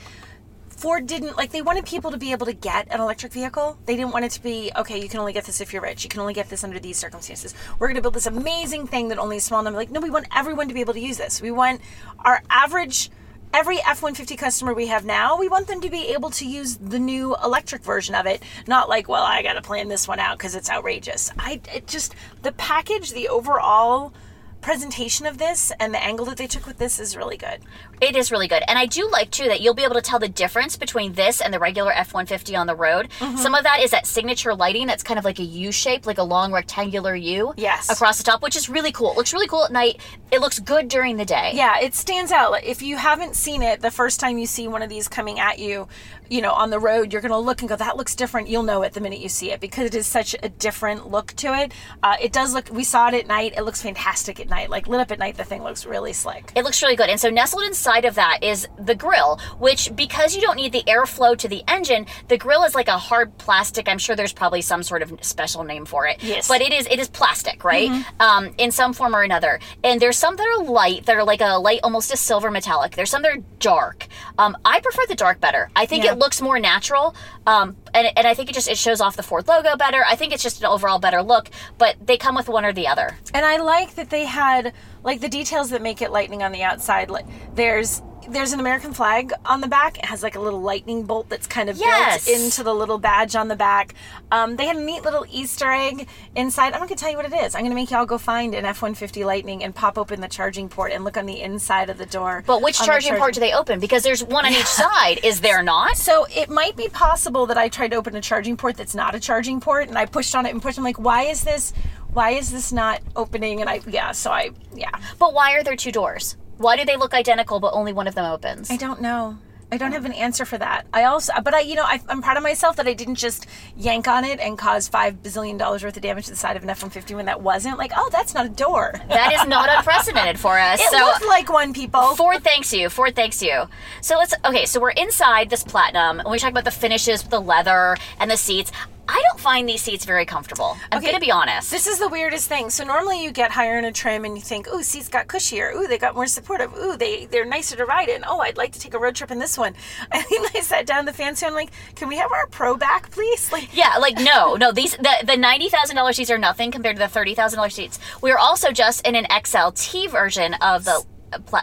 Ford 0.82 1.06
didn't 1.06 1.38
like 1.38 1.52
they 1.52 1.62
wanted 1.62 1.86
people 1.86 2.10
to 2.10 2.18
be 2.18 2.32
able 2.32 2.48
to 2.48 2.54
get 2.54 2.88
an 2.92 3.00
electric 3.00 3.32
vehicle. 3.32 3.78
They 3.86 3.96
didn't 3.96 4.14
want 4.14 4.26
it 4.26 4.32
to 4.32 4.42
be 4.42 4.72
okay. 4.76 5.00
You 5.00 5.08
can 5.08 5.20
only 5.20 5.32
get 5.32 5.46
this 5.46 5.62
if 5.62 5.72
you're 5.72 5.82
rich. 5.84 6.04
You 6.04 6.10
can 6.10 6.22
only 6.22 6.34
get 6.34 6.50
this 6.50 6.64
under 6.64 6.80
these 6.80 6.98
circumstances. 6.98 7.54
We're 7.78 7.86
going 7.86 7.98
to 7.98 8.02
build 8.02 8.16
this 8.16 8.26
amazing 8.26 8.88
thing 8.88 9.10
that 9.10 9.20
only 9.20 9.38
a 9.38 9.42
small 9.42 9.62
number. 9.62 9.78
Like 9.78 9.92
no, 9.92 10.00
we 10.00 10.10
want 10.10 10.26
everyone 10.36 10.70
to 10.70 10.74
be 10.74 10.82
able 10.82 10.96
to 10.96 11.00
use 11.00 11.18
this. 11.18 11.40
We 11.40 11.52
want 11.52 11.82
our 12.26 12.42
average 12.50 13.12
every 13.54 13.78
F 13.78 14.02
150 14.02 14.36
customer 14.38 14.74
we 14.74 14.88
have 14.88 15.06
now, 15.06 15.38
we 15.38 15.50
want 15.50 15.68
them 15.68 15.82
to 15.82 15.90
be 15.92 16.14
able 16.14 16.32
to 16.32 16.48
use 16.48 16.78
the 16.78 16.98
new 16.98 17.36
electric 17.44 17.84
version 17.84 18.16
of 18.16 18.26
it. 18.26 18.42
Not 18.66 18.90
like, 18.90 19.08
well, 19.08 19.24
I 19.24 19.44
got 19.44 19.54
to 19.54 19.62
plan 19.62 19.88
this 19.88 20.08
one 20.08 20.20
out 20.20 20.40
because 20.40 20.56
it's 20.56 20.70
outrageous. 20.70 21.32
I 21.38 21.62
it 21.72 21.86
just, 21.86 22.16
the 22.42 22.54
package, 22.54 23.12
the 23.12 23.30
overall 23.30 24.14
presentation 24.62 25.26
of 25.26 25.38
this 25.38 25.72
and 25.80 25.94
the 25.94 26.04
angle 26.04 26.26
that 26.28 26.38
they 26.38 26.48
took 26.48 26.66
with 26.66 26.78
this 26.78 27.00
is 27.00 27.18
really 27.18 27.38
good. 27.38 27.60
It 28.00 28.16
is 28.16 28.32
really 28.32 28.48
good. 28.48 28.64
And 28.68 28.78
I 28.78 28.86
do 28.86 29.10
like 29.10 29.32
too 29.32 29.46
that 29.46 29.62
you'll 29.62 29.74
be 29.74 29.84
able 29.84 29.96
to 29.96 30.02
tell 30.02 30.20
the 30.20 30.30
difference 30.30 30.78
between 30.78 31.14
this 31.14 31.42
and 31.42 31.54
the 31.54 31.60
regular 31.60 31.92
F 31.92 32.14
150 32.14 32.56
on 32.56 32.68
the 32.68 32.76
road. 32.76 33.10
Mm-hmm. 33.20 33.38
Some 33.38 33.56
of 33.56 33.64
that 33.64 33.82
is 33.82 33.92
that 33.92 34.06
signature 34.06 34.54
lighting 34.54 34.88
that's 34.88 35.04
kind 35.04 35.18
of 35.18 35.26
like 35.26 35.40
a 35.40 35.44
U 35.44 35.72
shape, 35.72 36.06
like 36.06 36.18
a 36.18 36.24
long 36.24 36.52
rectangular 36.52 37.16
U 37.16 37.54
yes. 37.58 37.90
across 37.90 38.18
the 38.18 38.24
top, 38.24 38.42
which 38.42 38.56
is 38.56 38.70
really 38.70 38.92
cool. 38.92 39.12
It 39.12 39.18
looks 39.18 39.34
really 39.34 39.48
cool 39.48 39.66
at 39.66 39.72
night. 39.72 40.00
It 40.32 40.42
looks 40.42 40.60
good 40.60 40.88
during 40.88 41.18
the 41.18 41.26
day. 41.26 41.52
Yeah, 41.54 41.80
it 41.80 41.96
stands 41.96 42.32
out. 42.32 42.64
If 42.64 42.82
you 42.82 42.98
haven't 42.98 43.36
seen 43.36 43.62
it, 43.62 43.82
the 43.82 43.92
first 43.92 44.20
time 44.20 44.38
you 44.38 44.46
see 44.46 44.68
one 44.68 44.82
of 44.82 44.90
these 44.90 45.08
coming 45.08 45.40
at 45.40 45.60
you, 45.60 45.88
you 46.30 46.42
know, 46.42 46.54
on 46.54 46.70
the 46.70 46.80
road, 46.80 47.12
you're 47.12 47.22
going 47.22 47.32
to 47.32 47.38
look 47.38 47.62
and 47.62 47.70
go, 47.70 47.76
that 47.76 47.98
looks 47.98 48.16
different. 48.16 48.48
You'll 48.48 48.64
know 48.64 48.84
it 48.84 48.94
the 48.94 49.02
minute 49.02 49.20
you 49.20 49.30
see 49.30 49.52
it 49.52 49.60
because 49.60 49.88
it 49.88 49.96
is 49.96 50.08
such 50.08 50.36
a 50.42 50.50
different 50.50 51.10
look 51.10 51.34
to 51.34 51.54
it. 51.54 51.74
Uh, 52.02 52.16
it 52.22 52.32
does 52.32 52.54
look, 52.54 52.70
we 52.72 52.84
saw 52.84 53.10
it 53.10 53.14
at 53.16 53.28
night. 53.28 53.54
It 53.58 53.64
looks 53.64 53.82
fantastic 53.82 54.40
at 54.40 54.50
night. 54.52 54.70
Like 54.70 54.88
lit 54.88 55.00
up 55.00 55.12
at 55.12 55.18
night, 55.18 55.38
the 55.38 55.44
thing 55.44 55.64
looks 55.64 55.86
really 55.88 56.14
slick. 56.14 56.52
It 56.56 56.64
looks 56.64 56.84
really 56.84 56.96
good. 56.96 57.10
And 57.10 57.20
so 57.20 57.32
nestled 57.32 57.64
inside 57.64 58.06
of 58.06 58.14
that 58.16 58.44
is 58.44 58.68
the 58.78 58.94
grill, 58.94 59.40
which 59.58 59.96
because 59.96 60.36
you 60.36 60.42
don't 60.42 60.58
need 60.58 60.72
the 60.72 60.84
airflow 60.84 61.36
to 61.38 61.48
the 61.48 61.64
engine, 61.68 62.06
the 62.28 62.38
grill 62.38 62.64
is 62.64 62.76
like 62.76 62.88
a 62.88 63.00
hard 63.00 63.36
plastic. 63.40 63.90
I'm 63.90 63.98
sure 63.98 64.16
there's 64.16 64.34
probably 64.34 64.62
some 64.62 64.84
sort 64.84 65.02
of 65.02 65.12
special 65.22 65.64
name 65.64 65.86
for 65.86 66.06
it. 66.06 66.22
Yes. 66.22 66.48
But 66.48 66.62
it 66.62 66.72
is, 66.72 66.86
it 66.88 67.00
is 67.00 67.10
plastic, 67.10 67.64
right? 67.64 67.90
Mm-hmm. 67.90 68.22
Um, 68.22 68.54
in 68.60 68.72
some 68.72 68.94
form 68.94 69.16
or 69.16 69.24
another. 69.24 69.60
And 69.84 70.00
there's 70.00 70.18
some 70.18 70.36
that 70.36 70.46
are 70.46 70.64
light, 70.64 71.08
that 71.08 71.16
are 71.16 71.24
like 71.24 71.42
a 71.42 71.58
light, 71.58 71.80
almost 71.84 72.14
a 72.14 72.18
silver 72.18 72.52
metallic. 72.52 72.96
There's 72.96 73.10
some 73.10 73.24
that 73.24 73.32
are 73.32 73.44
dark. 73.60 74.08
Um, 74.38 74.56
I 74.64 74.82
prefer 74.82 75.04
the 75.08 75.16
dark 75.16 75.40
better. 75.40 75.72
I 75.76 75.86
think 75.86 76.04
yeah. 76.04 76.12
it 76.12 76.20
looks 76.20 76.42
more 76.42 76.60
natural 76.60 77.16
um, 77.48 77.76
and, 77.94 78.08
and 78.16 78.28
I 78.28 78.34
think 78.34 78.50
it 78.50 78.54
just 78.54 78.70
it 78.70 78.78
shows 78.78 79.02
off 79.02 79.16
the 79.16 79.24
Ford 79.24 79.48
logo 79.48 79.76
better. 79.76 80.04
I 80.08 80.16
think 80.16 80.34
it's 80.34 80.44
just 80.44 80.60
an 80.60 80.68
overall 80.68 81.00
better 81.00 81.24
look, 81.24 81.50
but 81.78 81.96
they 82.06 82.18
come 82.18 82.36
with 82.36 82.48
one 82.48 82.66
or 82.66 82.74
the 82.74 82.88
other. 82.88 83.18
And 83.34 83.46
I 83.46 83.58
like 83.58 83.96
that 83.96 84.10
they 84.10 84.26
had 84.42 84.74
like 85.04 85.22
the 85.22 85.30
details 85.30 85.70
that 85.70 85.82
make 85.82 86.02
it 86.02 86.12
lightning 86.12 86.44
on 86.44 86.52
the 86.52 86.64
outside. 86.64 87.10
Like 87.10 87.26
there's 87.56 88.02
there's 88.30 88.54
an 88.54 88.60
American 88.60 88.94
flag 88.94 89.34
on 89.46 89.62
the 89.62 89.68
back. 89.68 89.98
It 89.98 90.06
has 90.06 90.24
like 90.24 90.36
a 90.36 90.40
little 90.40 90.62
lightning 90.62 91.04
bolt 91.04 91.30
that's 91.30 91.48
kind 91.48 91.70
of 91.70 91.78
yes. 91.78 92.26
built 92.26 92.40
into 92.40 92.64
the 92.64 92.74
little 92.74 92.98
badge 92.98 93.36
on 93.36 93.48
the 93.48 93.56
back. 93.56 93.96
Um, 94.32 94.56
they 94.56 94.66
had 94.66 94.78
a 94.78 94.82
neat 94.82 95.04
little 95.04 95.26
Easter 95.30 95.72
egg 95.72 96.08
inside. 96.36 96.74
I'm 96.74 96.80
not 96.80 96.90
gonna 96.90 96.96
tell 96.96 97.10
you 97.10 97.18
what 97.18 97.26
it 97.26 97.34
is. 97.34 97.56
I'm 97.56 97.64
gonna 97.64 97.76
make 97.76 97.92
y'all 97.92 98.06
go 98.06 98.18
find 98.18 98.54
an 98.54 98.66
F-150 98.66 99.26
Lightning 99.26 99.64
and 99.64 99.74
pop 99.74 99.98
open 99.98 100.22
the 100.22 100.28
charging 100.28 100.70
port 100.70 100.92
and 100.92 101.04
look 101.04 101.18
on 101.18 101.26
the 101.26 101.42
inside 101.42 101.90
of 101.90 101.98
the 101.98 102.06
door. 102.06 102.44
But 102.46 102.62
which 102.62 102.78
charging, 102.78 103.10
charging, 103.10 103.18
port 103.18 103.34
do 103.34 103.40
they 103.40 103.54
open? 103.54 103.80
Because 103.80 104.04
there's 104.04 104.24
one 104.24 104.46
on 104.46 104.52
yeah. 104.52 104.60
each 104.60 104.66
side. 104.66 105.20
Is 105.24 105.42
there 105.42 105.64
not? 105.64 105.98
So 105.98 106.26
it 106.34 106.50
might 106.50 106.76
be 106.76 106.88
possible 106.90 107.46
that 107.48 107.58
I 107.58 107.70
tried 107.70 107.92
to 107.92 107.98
open 107.98 108.16
a 108.16 108.22
charging 108.22 108.58
port 108.58 108.78
that's 108.78 108.96
not 108.96 109.16
a 109.16 109.20
charging 109.20 109.60
port, 109.60 109.88
and 109.88 109.98
I 109.98 110.06
pushed 110.06 110.36
on 110.36 110.46
it 110.46 110.52
and 110.52 110.62
pushed. 110.62 110.78
I'm 110.78 110.84
like, 110.84 111.00
why 111.00 111.24
is 111.24 111.44
this? 111.44 111.74
Why 112.14 112.32
is 112.32 112.52
this 112.52 112.72
not 112.72 113.02
opening? 113.16 113.62
And 113.62 113.70
I 113.70 113.82
yeah. 113.88 114.12
So 114.12 114.32
I 114.32 114.52
yeah. 114.76 114.92
But 115.20 115.34
why 115.34 115.54
are 115.54 115.64
there 115.64 115.76
two 115.76 115.92
doors? 115.92 116.38
Why 116.58 116.76
do 116.78 116.86
they 116.86 116.98
look 116.98 117.14
identical 117.14 117.60
but 117.60 117.74
only 117.74 117.94
one 117.94 118.08
of 118.08 118.16
them 118.16 118.26
opens? 118.26 118.70
I 118.70 118.78
don't 118.78 119.02
know. 119.02 119.38
I 119.74 119.78
don't 119.78 119.94
have 119.94 120.04
an 120.04 120.12
answer 120.12 120.44
for 120.44 120.58
that. 120.58 120.86
I 120.94 121.06
also, 121.06 121.32
but 121.42 121.54
I, 121.54 121.62
you 121.62 121.76
know, 121.76 121.86
I, 121.86 122.02
am 122.10 122.22
proud 122.22 122.36
of 122.36 122.44
myself 122.44 122.76
that 122.76 122.88
I 122.88 122.94
didn't 122.94 123.16
just 123.16 123.48
yank 123.78 124.06
on 124.06 124.26
it 124.26 124.42
and 124.42 124.58
cause 124.58 124.90
five 124.90 125.24
bazillion 125.24 125.58
dollars 125.58 125.82
worth 125.82 125.96
of 125.96 126.04
damage 126.04 126.26
to 126.26 126.32
the 126.32 126.38
side 126.38 126.58
of 126.58 126.64
an 126.64 126.70
F-150 126.70 127.16
when 127.16 127.28
that 127.28 127.42
wasn't. 127.42 127.78
Like, 127.78 127.94
oh, 127.96 128.10
that's 128.12 128.34
not 128.34 128.46
a 128.46 128.50
door. 128.50 128.94
that 129.08 129.32
is 129.32 129.48
not 129.48 129.70
unprecedented 129.70 130.40
for 130.40 130.60
us. 130.60 130.82
It 130.82 130.90
so, 130.90 130.98
looked 130.98 131.26
like 131.26 131.52
one, 131.52 131.74
people. 131.74 132.16
Ford 132.16 132.44
thanks 132.44 132.74
you. 132.74 132.90
Ford 132.90 133.16
thanks 133.16 133.42
you. 133.42 133.64
So 134.02 134.18
let's, 134.18 134.34
okay, 134.44 134.66
so 134.66 134.80
we're 134.82 134.90
inside 134.90 135.50
this 135.50 135.64
Platinum, 135.64 136.20
and 136.20 136.30
we 136.30 136.40
talk 136.40 136.50
about 136.50 136.66
the 136.66 136.72
finishes, 136.72 137.24
the 137.24 137.40
leather, 137.40 137.96
and 138.20 138.30
the 138.30 138.38
seats. 138.38 138.72
I 139.12 139.22
don't 139.28 139.40
find 139.40 139.68
these 139.68 139.82
seats 139.82 140.06
very 140.06 140.26
comfortable. 140.26 140.78
I'm 140.92 141.00
okay, 141.00 141.08
gonna 141.08 141.20
be 141.20 141.32
honest. 141.32 141.70
This 141.70 141.86
is 141.86 142.00
the 142.00 142.08
weirdest 142.08 142.48
thing. 142.48 142.70
So 142.70 142.86
normally 142.86 143.22
you 143.22 143.32
get 143.32 143.52
higher 143.52 143.78
in 143.78 143.84
a 143.84 143.92
trim 143.92 144.24
and 144.24 144.38
you 144.38 144.42
think, 144.42 144.68
"Ooh, 144.70 144.84
seats 144.84 145.10
got 145.10 145.28
cushier. 145.28 145.76
Ooh, 145.76 145.86
they 145.86 145.98
got 145.98 146.16
more 146.16 146.28
supportive. 146.28 146.74
Ooh, 146.78 146.96
they 146.96 147.26
they're 147.26 147.46
nicer 147.46 147.76
to 147.76 147.86
ride 147.86 148.08
in. 148.08 148.24
Oh, 148.26 148.40
I'd 148.40 148.58
like 148.58 148.72
to 148.72 148.80
take 148.80 148.94
a 148.94 149.00
road 149.00 149.16
trip 149.16 149.30
in 149.30 149.40
this 149.40 149.58
one." 149.58 149.76
And 150.14 150.24
then 150.30 150.46
I 150.56 150.62
sat 150.62 150.86
down 150.86 151.06
the 151.06 151.14
fancy 151.14 151.46
one, 151.46 151.54
like, 151.54 151.72
"Can 151.96 152.08
we 152.08 152.16
have 152.18 152.32
our 152.32 152.48
Pro 152.48 152.78
back, 152.78 153.12
please?" 153.12 153.52
Like, 153.52 153.76
yeah, 153.76 153.98
like 154.00 154.18
no, 154.18 154.56
no. 154.64 154.72
These 154.72 154.96
the 154.98 155.14
the 155.26 155.36
ninety 155.36 155.68
thousand 155.70 155.98
dollars 155.98 156.16
seats 156.16 156.32
are 156.32 156.38
nothing 156.38 156.72
compared 156.72 156.96
to 156.96 157.02
the 157.02 157.10
thirty 157.10 157.36
thousand 157.36 157.58
dollars 157.58 157.76
seats. 157.76 158.00
We 158.22 158.32
are 158.32 158.40
also 158.40 158.72
just 158.72 159.06
in 159.06 159.16
an 159.16 159.26
XLT 159.26 160.10
version 160.10 160.54
of 160.56 160.86
the 160.86 161.04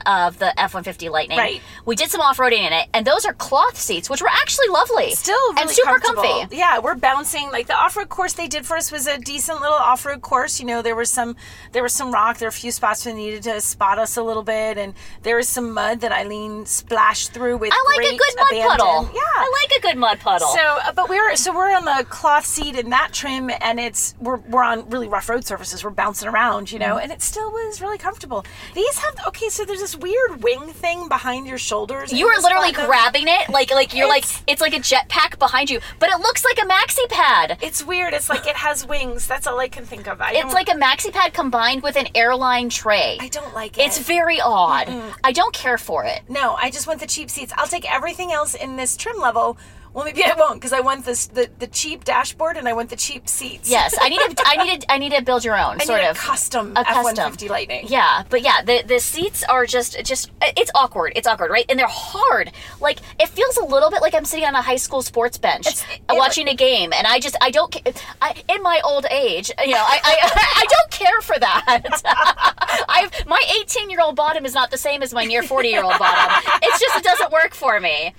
of 0.06 0.38
the 0.38 0.58
F 0.58 0.74
one 0.74 0.84
fifty 0.84 1.08
Lightning. 1.08 1.38
Right. 1.38 1.60
We 1.84 1.96
did 1.96 2.10
some 2.10 2.20
off 2.20 2.38
roading 2.38 2.66
in 2.66 2.72
it, 2.72 2.88
and 2.94 3.06
those 3.06 3.24
are 3.24 3.32
cloth 3.32 3.76
seats, 3.76 4.08
which 4.10 4.22
were 4.22 4.28
actually 4.28 4.68
lovely. 4.68 5.12
Still 5.12 5.34
really 5.52 5.62
and 5.62 5.70
super 5.70 5.98
comfy. 5.98 6.56
Yeah, 6.56 6.78
we're 6.78 6.94
bouncing. 6.94 7.50
Like 7.50 7.66
the 7.66 7.74
off 7.74 7.96
road 7.96 8.08
course 8.08 8.32
they 8.32 8.48
did 8.48 8.66
for 8.66 8.76
us 8.76 8.90
was 8.92 9.06
a 9.06 9.18
decent 9.18 9.60
little 9.60 9.76
off 9.76 10.04
road 10.06 10.22
course. 10.22 10.60
You 10.60 10.66
know, 10.66 10.82
there 10.82 10.96
was 10.96 11.10
some 11.10 11.36
there 11.72 11.82
was 11.82 11.92
some 11.92 12.12
rock. 12.12 12.38
There 12.38 12.46
were 12.46 12.50
a 12.50 12.52
few 12.52 12.72
spots 12.72 13.04
we 13.04 13.12
needed 13.12 13.42
to 13.44 13.60
spot 13.60 13.98
us 13.98 14.16
a 14.16 14.22
little 14.22 14.42
bit, 14.42 14.78
and 14.78 14.94
there 15.22 15.36
was 15.36 15.48
some 15.48 15.72
mud 15.72 16.00
that 16.00 16.12
Eileen 16.12 16.66
splashed 16.66 17.32
through 17.32 17.58
with. 17.58 17.72
I 17.72 17.96
like 17.96 18.06
a 18.06 18.16
good 18.16 18.36
mud 18.36 18.46
abandon. 18.50 18.68
puddle. 18.70 19.10
Yeah, 19.14 19.20
I 19.24 19.66
like 19.68 19.78
a 19.78 19.82
good 19.82 19.96
mud 19.98 20.20
puddle. 20.20 20.48
So, 20.48 20.60
uh, 20.60 20.92
but 20.92 21.08
we're 21.08 21.36
so 21.36 21.54
we're 21.54 21.74
on 21.74 21.84
the 21.84 22.04
cloth 22.08 22.46
seat 22.46 22.76
in 22.76 22.90
that 22.90 23.10
trim, 23.12 23.50
and 23.60 23.78
it's 23.80 24.14
we're 24.20 24.36
we're 24.36 24.64
on 24.64 24.88
really 24.90 25.08
rough 25.08 25.28
road 25.28 25.44
surfaces. 25.44 25.84
We're 25.84 25.90
bouncing 25.90 26.28
around, 26.28 26.72
you 26.72 26.78
know, 26.78 26.96
mm. 26.96 27.02
and 27.02 27.12
it 27.12 27.22
still 27.22 27.50
was 27.50 27.80
really 27.80 27.98
comfortable. 27.98 28.44
These 28.74 28.98
have 28.98 29.14
okay. 29.28 29.48
So 29.48 29.57
so 29.58 29.64
there's 29.64 29.80
this 29.80 29.96
weird 29.96 30.42
wing 30.42 30.68
thing 30.72 31.08
behind 31.08 31.46
your 31.48 31.58
shoulders. 31.58 32.12
You 32.12 32.26
are 32.28 32.40
literally 32.40 32.72
Platinum. 32.72 32.86
grabbing 32.86 33.24
it 33.28 33.50
like 33.50 33.70
like 33.72 33.92
you're 33.92 34.06
It's- 34.14 34.34
like 34.36 34.42
it's 34.46 34.60
like 34.60 34.72
a 34.74 34.78
jetpack 34.80 35.38
behind 35.38 35.68
you, 35.68 35.80
but 35.98 36.08
it 36.10 36.18
looks 36.20 36.44
like 36.44 36.58
a 36.58 36.66
maxi 36.68 37.08
pad. 37.08 37.58
It's 37.60 37.84
weird. 37.84 38.14
It's 38.14 38.28
like 38.28 38.46
it 38.46 38.56
has 38.56 38.86
wings. 38.86 39.26
That's 39.26 39.46
all 39.46 39.58
I 39.58 39.68
can 39.68 39.84
think 39.84 40.06
of. 40.06 40.20
I 40.20 40.32
It's 40.34 40.54
like 40.54 40.68
a 40.68 40.74
maxi 40.74 41.12
pad 41.12 41.34
combined 41.34 41.82
with 41.82 41.96
an 41.96 42.06
airline 42.14 42.68
tray. 42.68 43.18
I 43.20 43.28
don't 43.28 43.52
like 43.54 43.76
it. 43.78 43.82
It's 43.86 43.98
very 43.98 44.40
odd. 44.40 44.88
I 45.24 45.32
don't 45.32 45.52
care 45.54 45.76
for 45.78 46.04
it. 46.04 46.22
no. 46.28 46.54
I 46.54 46.70
just 46.70 46.86
want 46.86 47.00
the 47.00 47.06
cheap 47.06 47.30
seats. 47.30 47.52
I'll 47.56 47.66
take 47.66 47.90
everything 47.92 48.30
else 48.32 48.54
in 48.54 48.76
this 48.76 48.96
trim 48.96 49.18
level. 49.18 49.58
Well, 49.94 50.04
maybe 50.04 50.22
I 50.22 50.34
won't 50.36 50.56
because 50.60 50.74
I 50.74 50.80
want 50.80 51.04
this 51.06 51.26
the, 51.26 51.48
the 51.58 51.66
cheap 51.66 52.04
dashboard 52.04 52.56
and 52.58 52.68
I 52.68 52.74
want 52.74 52.90
the 52.90 52.94
cheap 52.96 53.26
seats. 53.26 53.68
Yes, 53.70 53.96
I 54.00 54.10
need 54.10 54.18
to. 54.18 54.42
I 54.46 54.62
need 54.64 54.80
to. 54.82 54.92
I 54.92 54.98
need 54.98 55.12
to 55.12 55.22
build 55.22 55.44
your 55.44 55.56
own 55.58 55.80
I 55.80 55.84
sort 55.84 56.00
need 56.00 56.06
a 56.06 56.10
of. 56.10 56.18
custom 56.18 56.74
F 56.76 57.02
one 57.02 57.16
fifty 57.16 57.48
Lightning. 57.48 57.86
Yeah, 57.88 58.22
but 58.28 58.42
yeah, 58.42 58.60
the 58.62 58.82
the 58.86 59.00
seats 59.00 59.42
are 59.48 59.66
just 59.66 60.04
just 60.04 60.30
it's 60.42 60.70
awkward. 60.74 61.12
It's 61.16 61.26
awkward, 61.26 61.50
right? 61.50 61.64
And 61.68 61.78
they're 61.78 61.86
hard. 61.88 62.52
Like 62.80 62.98
it 63.18 63.28
feels 63.28 63.56
a 63.56 63.64
little 63.64 63.90
bit 63.90 64.00
like 64.02 64.14
I'm 64.14 64.24
sitting 64.24 64.44
on 64.46 64.54
a 64.54 64.62
high 64.62 64.76
school 64.76 65.02
sports 65.02 65.38
bench 65.38 65.66
It's- 65.66 65.84
uh, 66.08 66.14
it- 66.14 66.18
watching 66.18 66.48
a 66.48 66.54
game, 66.54 66.92
and 66.92 67.06
I 67.06 67.18
just 67.20 67.36
I 67.40 67.50
don't. 67.50 67.74
I 68.22 68.34
in 68.48 68.62
my 68.62 68.80
old 68.84 69.06
age, 69.10 69.50
you 69.64 69.72
know, 69.72 69.78
I 69.84 70.00
I, 70.04 70.16
I 70.62 70.66
don't 70.68 70.90
care 70.90 71.20
for 71.22 71.38
that. 71.38 72.84
I've 72.88 73.26
my 73.26 73.40
18 73.62 73.90
year 73.90 74.00
old 74.00 74.16
bottom 74.16 74.44
is 74.44 74.54
not 74.54 74.70
the 74.70 74.78
same 74.78 75.02
as 75.02 75.12
my 75.12 75.24
near 75.24 75.42
40 75.42 75.68
year 75.68 75.82
old 75.82 75.98
bottom. 75.98 76.42
It's 76.62 76.80
just 76.80 76.96
it 76.96 77.04
doesn't 77.04 77.32
work 77.32 77.54
for 77.54 77.80
me. 77.80 78.14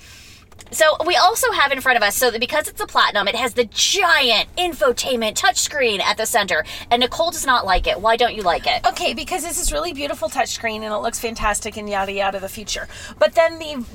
So 0.71 0.97
we 1.05 1.15
also 1.15 1.51
have 1.51 1.71
in 1.71 1.81
front 1.81 1.97
of 1.97 2.03
us, 2.03 2.15
so 2.15 2.31
that 2.31 2.39
because 2.39 2.67
it's 2.67 2.81
a 2.81 2.87
platinum, 2.87 3.27
it 3.27 3.35
has 3.35 3.53
the 3.53 3.65
giant 3.65 4.55
infotainment 4.55 5.35
touchscreen 5.35 5.99
at 5.99 6.17
the 6.17 6.25
center. 6.25 6.63
And 6.91 7.01
Nicole 7.01 7.31
does 7.31 7.45
not 7.45 7.65
like 7.65 7.87
it. 7.87 7.99
Why 7.99 8.15
don't 8.15 8.35
you 8.35 8.43
like 8.43 8.67
it? 8.67 8.85
Okay, 8.85 9.13
because 9.13 9.43
this 9.43 9.59
is 9.59 9.71
really 9.71 9.93
beautiful 9.93 10.29
touchscreen 10.29 10.81
and 10.81 10.93
it 10.93 10.97
looks 10.97 11.19
fantastic 11.19 11.77
and 11.77 11.89
yada 11.89 12.11
yada 12.11 12.39
the 12.39 12.49
future. 12.49 12.87
But 13.17 13.35
then 13.35 13.59
the 13.59 13.85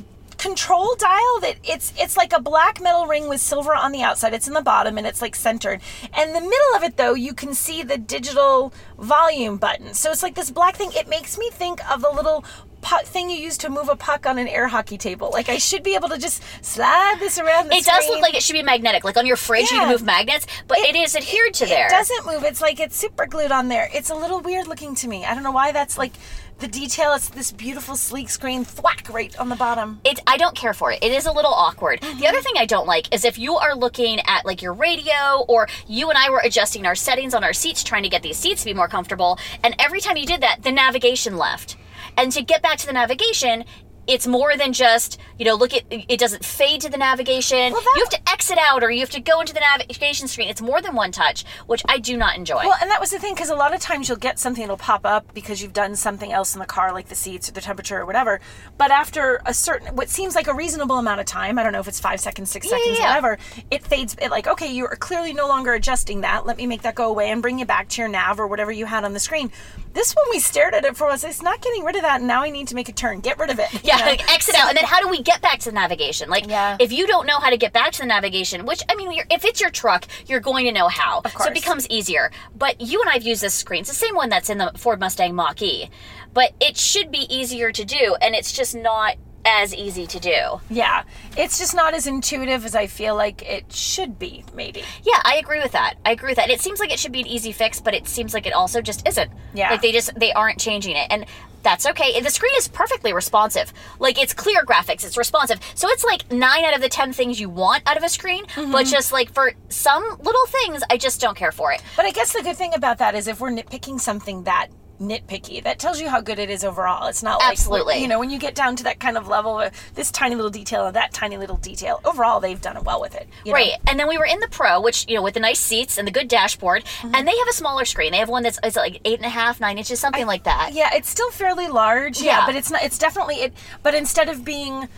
control 0.44 0.94
dial 0.96 1.40
that 1.40 1.56
it's 1.64 1.94
it's 1.96 2.18
like 2.18 2.34
a 2.34 2.40
black 2.40 2.78
metal 2.78 3.06
ring 3.06 3.28
with 3.28 3.40
silver 3.40 3.74
on 3.74 3.92
the 3.92 4.02
outside. 4.02 4.34
It's 4.34 4.46
in 4.46 4.52
the 4.52 4.60
bottom 4.60 4.98
and 4.98 5.06
it's 5.06 5.22
like 5.22 5.34
centered. 5.34 5.80
And 6.12 6.36
the 6.36 6.40
middle 6.40 6.74
of 6.76 6.82
it 6.82 6.98
though, 6.98 7.14
you 7.14 7.32
can 7.32 7.54
see 7.54 7.82
the 7.82 7.96
digital 7.96 8.74
volume 8.98 9.56
button. 9.56 9.94
So 9.94 10.10
it's 10.10 10.22
like 10.22 10.34
this 10.34 10.50
black 10.50 10.76
thing. 10.76 10.92
It 10.92 11.08
makes 11.08 11.38
me 11.38 11.48
think 11.50 11.80
of 11.90 12.02
the 12.02 12.10
little 12.10 12.44
puck 12.82 13.04
thing 13.04 13.30
you 13.30 13.38
use 13.38 13.56
to 13.56 13.70
move 13.70 13.88
a 13.88 13.96
puck 13.96 14.26
on 14.26 14.36
an 14.36 14.46
air 14.46 14.68
hockey 14.68 14.98
table. 14.98 15.30
Like 15.32 15.48
I 15.48 15.56
should 15.56 15.82
be 15.82 15.94
able 15.94 16.10
to 16.10 16.18
just 16.18 16.42
slide 16.60 17.16
this 17.18 17.38
around 17.38 17.72
It 17.72 17.86
does 17.86 18.06
look 18.08 18.20
like 18.20 18.34
it 18.34 18.42
should 18.42 18.52
be 18.52 18.62
magnetic. 18.62 19.02
Like 19.02 19.16
on 19.16 19.24
your 19.24 19.36
fridge, 19.36 19.70
you 19.70 19.78
can 19.78 19.88
move 19.88 20.02
magnets, 20.02 20.46
but 20.68 20.78
it 20.78 20.94
is 20.94 21.16
adhered 21.16 21.54
to 21.54 21.66
there. 21.66 21.86
It 21.86 21.90
doesn't 21.90 22.26
move. 22.26 22.44
It's 22.44 22.60
like 22.60 22.80
it's 22.80 22.96
super 22.96 23.24
glued 23.24 23.50
on 23.50 23.68
there. 23.68 23.88
It's 23.94 24.10
a 24.10 24.14
little 24.14 24.40
weird 24.40 24.66
looking 24.66 24.94
to 24.96 25.08
me. 25.08 25.24
I 25.24 25.32
don't 25.32 25.42
know 25.42 25.52
why 25.52 25.72
that's 25.72 25.96
like 25.96 26.12
the 26.58 26.68
detail. 26.68 27.12
It's 27.14 27.28
this 27.28 27.50
beautiful 27.52 27.96
sleek 27.96 28.28
screen 28.30 28.64
thwack 28.64 29.08
right 29.12 29.36
on 29.38 29.48
the 29.48 29.56
bottom. 29.56 30.00
it 30.04 30.20
I 30.26 30.36
don't 30.36 30.54
care 30.56 30.72
for 30.72 30.92
it. 30.92 31.02
It 31.02 31.12
is 31.12 31.26
a 31.26 31.32
little 31.32 31.52
awkward. 31.52 32.00
The 32.00 32.06
Mm-hmm. 32.06 32.24
other 32.26 32.40
thing 32.42 32.54
I 32.56 32.64
don't 32.66 32.86
like 32.86 33.12
is 33.14 33.24
if 33.24 33.38
you 33.38 33.54
are 33.56 33.74
looking 33.74 34.20
at 34.26 34.46
like 34.46 34.62
your 34.62 34.72
radio 34.72 35.44
or 35.48 35.66
you 35.86 36.08
and 36.10 36.16
I 36.18 36.30
were 36.30 36.40
adjusting 36.44 36.86
our 36.86 36.94
settings 36.94 37.34
on 37.34 37.42
our 37.44 37.52
seats 37.52 37.82
trying 37.82 38.04
to 38.04 38.08
get 38.08 38.22
these 38.22 38.36
seats 38.38 38.62
to 38.62 38.66
be 38.66 38.74
more 38.74 38.88
comfortable 38.88 39.38
and 39.62 39.74
every 39.78 40.00
time 40.00 40.16
you 40.16 40.26
did 40.26 40.40
that 40.42 40.62
the 40.62 40.72
navigation 40.72 41.36
left. 41.36 41.76
And 42.16 42.30
to 42.32 42.42
get 42.42 42.62
back 42.62 42.78
to 42.78 42.86
the 42.86 42.92
navigation 42.92 43.64
it's 44.06 44.26
more 44.26 44.56
than 44.56 44.72
just, 44.72 45.18
you 45.38 45.44
know, 45.44 45.54
look 45.54 45.72
at 45.74 45.82
it 45.90 46.18
doesn't 46.18 46.44
fade 46.44 46.80
to 46.82 46.88
the 46.90 46.96
navigation. 46.98 47.72
Well, 47.72 47.80
that- 47.80 47.92
you 47.96 48.02
have 48.04 48.10
to 48.24 48.32
exit 48.32 48.58
out 48.58 48.82
or 48.82 48.90
you 48.90 49.00
have 49.00 49.10
to 49.10 49.20
go 49.20 49.40
into 49.40 49.54
the 49.54 49.60
navigation 49.60 50.28
screen. 50.28 50.48
It's 50.48 50.60
more 50.62 50.80
than 50.82 50.94
one 50.94 51.12
touch, 51.12 51.44
which 51.66 51.82
I 51.88 51.98
do 51.98 52.16
not 52.16 52.36
enjoy. 52.36 52.64
Well, 52.64 52.76
and 52.80 52.90
that 52.90 53.00
was 53.00 53.10
the 53.10 53.18
thing 53.18 53.34
because 53.34 53.50
a 53.50 53.54
lot 53.54 53.74
of 53.74 53.80
times 53.80 54.08
you'll 54.08 54.18
get 54.18 54.38
something 54.38 54.62
that'll 54.62 54.76
pop 54.76 55.06
up 55.06 55.32
because 55.34 55.62
you've 55.62 55.72
done 55.72 55.96
something 55.96 56.32
else 56.32 56.54
in 56.54 56.60
the 56.60 56.66
car, 56.66 56.92
like 56.92 57.08
the 57.08 57.14
seats 57.14 57.48
or 57.48 57.52
the 57.52 57.60
temperature 57.60 57.98
or 58.00 58.06
whatever. 58.06 58.40
But 58.76 58.90
after 58.90 59.40
a 59.46 59.54
certain, 59.54 59.94
what 59.96 60.08
seems 60.08 60.34
like 60.34 60.46
a 60.48 60.54
reasonable 60.54 60.98
amount 60.98 61.20
of 61.20 61.26
time, 61.26 61.58
I 61.58 61.62
don't 61.62 61.72
know 61.72 61.80
if 61.80 61.88
it's 61.88 62.00
five 62.00 62.20
seconds, 62.20 62.50
six 62.50 62.66
Yeah, 62.66 62.76
seconds, 62.78 62.98
yeah, 62.98 63.04
yeah. 63.04 63.08
whatever, 63.10 63.38
it 63.70 63.84
fades. 63.84 64.16
It 64.20 64.30
like, 64.30 64.46
okay, 64.46 64.70
you 64.72 64.84
are 64.86 64.96
clearly 64.96 65.32
no 65.32 65.48
longer 65.48 65.72
adjusting 65.74 66.20
that. 66.22 66.46
Let 66.46 66.56
me 66.56 66.66
make 66.66 66.82
that 66.82 66.94
go 66.94 67.08
away 67.08 67.30
and 67.30 67.40
bring 67.40 67.58
you 67.58 67.64
back 67.64 67.88
to 67.90 68.02
your 68.02 68.08
nav 68.08 68.38
or 68.40 68.46
whatever 68.46 68.70
you 68.72 68.86
had 68.86 69.04
on 69.04 69.12
the 69.12 69.20
screen. 69.20 69.50
This 69.92 70.12
one 70.12 70.24
we 70.30 70.40
stared 70.40 70.74
at 70.74 70.84
it 70.84 70.96
for 70.96 71.08
us 71.08 71.22
it's 71.24 71.40
not 71.42 71.60
getting 71.62 71.84
rid 71.84 71.94
of 71.96 72.02
that. 72.02 72.18
And 72.18 72.26
now 72.26 72.42
I 72.42 72.50
need 72.50 72.68
to 72.68 72.74
make 72.74 72.88
a 72.88 72.92
turn. 72.92 73.20
Get 73.20 73.38
rid 73.38 73.50
of 73.50 73.58
it. 73.60 73.72
you 73.84 73.92
Yeah, 73.98 74.04
know? 74.04 74.10
like 74.12 74.32
exit 74.32 74.54
out, 74.54 74.68
and 74.68 74.76
then 74.76 74.84
how 74.84 75.00
do 75.00 75.08
we 75.08 75.22
get 75.22 75.40
back 75.42 75.58
to 75.60 75.70
the 75.70 75.74
navigation? 75.74 76.28
Like, 76.28 76.46
Yeah. 76.48 76.76
if 76.78 76.92
you 76.92 77.06
don't 77.06 77.26
know 77.26 77.38
how 77.38 77.50
to 77.50 77.56
get 77.56 77.72
back 77.72 77.92
to 77.92 78.00
the 78.00 78.06
navigation, 78.06 78.66
which 78.66 78.82
I 78.88 78.94
mean, 78.94 79.12
if 79.30 79.44
it's 79.44 79.60
your 79.60 79.70
truck, 79.70 80.06
you're 80.26 80.40
going 80.40 80.66
to 80.66 80.72
know 80.72 80.88
how, 80.88 81.22
so 81.22 81.30
course. 81.30 81.48
it 81.48 81.54
becomes 81.54 81.86
easier. 81.88 82.30
But 82.56 82.80
you 82.80 83.00
and 83.00 83.10
I've 83.10 83.22
used 83.24 83.42
this 83.42 83.54
screen; 83.54 83.80
it's 83.80 83.88
the 83.90 83.94
same 83.94 84.14
one 84.14 84.28
that's 84.28 84.50
in 84.50 84.58
the 84.58 84.72
Ford 84.76 85.00
Mustang 85.00 85.34
Mach-E, 85.34 85.90
but 86.32 86.52
it 86.60 86.76
should 86.76 87.10
be 87.10 87.26
easier 87.34 87.72
to 87.72 87.84
do, 87.84 88.16
and 88.20 88.34
it's 88.34 88.52
just 88.52 88.74
not 88.74 89.16
as 89.44 89.74
easy 89.74 90.06
to 90.06 90.18
do. 90.20 90.60
Yeah, 90.70 91.02
it's 91.36 91.58
just 91.58 91.74
not 91.74 91.94
as 91.94 92.06
intuitive 92.06 92.64
as 92.64 92.74
I 92.74 92.86
feel 92.86 93.14
like 93.14 93.42
it 93.42 93.72
should 93.72 94.18
be, 94.18 94.44
maybe. 94.54 94.82
Yeah, 95.02 95.20
I 95.24 95.36
agree 95.36 95.60
with 95.60 95.72
that. 95.72 95.94
I 96.04 96.12
agree 96.12 96.30
with 96.30 96.36
that. 96.36 96.50
It 96.50 96.60
seems 96.60 96.80
like 96.80 96.92
it 96.92 96.98
should 96.98 97.12
be 97.12 97.20
an 97.20 97.26
easy 97.26 97.52
fix, 97.52 97.80
but 97.80 97.94
it 97.94 98.08
seems 98.08 98.32
like 98.34 98.46
it 98.46 98.52
also 98.52 98.80
just 98.80 99.06
isn't. 99.06 99.30
Yeah. 99.54 99.70
Like 99.70 99.82
they 99.82 99.92
just 99.92 100.14
they 100.18 100.32
aren't 100.32 100.58
changing 100.58 100.96
it. 100.96 101.06
And 101.10 101.26
that's 101.62 101.86
okay. 101.86 102.20
The 102.20 102.28
screen 102.28 102.52
is 102.58 102.68
perfectly 102.68 103.14
responsive. 103.14 103.72
Like 103.98 104.20
it's 104.22 104.34
clear 104.34 104.64
graphics, 104.66 105.04
it's 105.04 105.16
responsive. 105.16 105.60
So 105.74 105.88
it's 105.88 106.04
like 106.04 106.30
9 106.30 106.64
out 106.64 106.74
of 106.74 106.82
the 106.82 106.90
10 106.90 107.14
things 107.14 107.40
you 107.40 107.48
want 107.48 107.82
out 107.86 107.96
of 107.96 108.02
a 108.02 108.08
screen, 108.10 108.44
Mm-hmm. 108.46 108.70
but 108.72 108.84
just 108.86 109.12
like 109.12 109.32
for 109.32 109.52
some 109.70 110.02
little 110.20 110.46
things 110.46 110.82
I 110.90 110.98
just 110.98 111.20
don't 111.22 111.36
care 111.36 111.52
for 111.52 111.72
it. 111.72 111.82
But 111.96 112.04
I 112.04 112.10
guess 112.10 112.32
the 112.34 112.42
good 112.42 112.56
thing 112.56 112.74
about 112.74 112.98
that 112.98 113.14
is 113.14 113.28
if 113.28 113.40
we're 113.40 113.50
nitpicking 113.50 113.98
something 114.00 114.44
that 114.44 114.68
nitpicky, 115.00 115.62
that 115.64 115.78
tells 115.78 116.00
you 116.00 116.08
how 116.08 116.20
good 116.20 116.38
it 116.38 116.50
is 116.50 116.64
overall. 116.64 117.06
It's 117.08 117.22
not 117.22 117.38
like 117.40 117.52
Absolutely. 117.52 117.98
you 118.00 118.08
know 118.08 118.18
when 118.18 118.30
you 118.30 118.38
get 118.38 118.54
down 118.54 118.76
to 118.76 118.84
that 118.84 119.00
kind 119.00 119.16
of 119.16 119.26
level 119.28 119.60
of 119.60 119.72
this 119.94 120.10
tiny 120.10 120.34
little 120.36 120.50
detail 120.50 120.86
and 120.86 120.96
that 120.96 121.12
tiny 121.12 121.36
little 121.36 121.56
detail. 121.56 122.00
Overall, 122.04 122.40
they've 122.40 122.60
done 122.60 122.76
it 122.76 122.84
well 122.84 123.00
with 123.00 123.14
it. 123.14 123.28
you 123.44 123.52
know? 123.52 123.56
Right. 123.58 123.72
And 123.88 123.98
then 123.98 124.08
we 124.08 124.18
were 124.18 124.24
in 124.26 124.40
the 124.40 124.48
Pro, 124.48 124.80
which, 124.80 125.06
you 125.08 125.14
know, 125.16 125.22
with 125.22 125.34
the 125.34 125.40
nice 125.40 125.60
seats 125.60 125.98
and 125.98 126.06
the 126.06 126.12
good 126.12 126.28
dashboard, 126.28 126.84
Mm-hmm. 126.84 127.14
and 127.14 127.26
they 127.28 127.36
have 127.36 127.48
a 127.48 127.52
smaller 127.52 127.84
screen. 127.84 128.12
They 128.12 128.18
have 128.18 128.28
one 128.28 128.42
that's 128.42 128.58
is 128.64 128.76
it 128.76 128.80
like 128.80 129.00
eight 129.04 129.18
and 129.18 129.26
a 129.26 129.30
half, 129.30 129.60
nine 129.60 129.78
inches, 129.78 129.98
something 130.00 130.26
like 130.26 130.44
that. 130.44 130.70
Yeah, 130.72 130.90
it's 130.94 131.08
still 131.08 131.30
fairly 131.30 131.68
large. 131.68 132.20
Yeah, 132.20 132.40
Yeah. 132.40 132.46
but 132.46 132.54
it's 132.56 132.70
not. 132.70 132.82
It's 132.82 132.98
definitely 132.98 133.36
it. 133.36 133.52
But 133.82 133.94
instead 133.94 134.28
of 134.28 134.44
being 134.44 134.88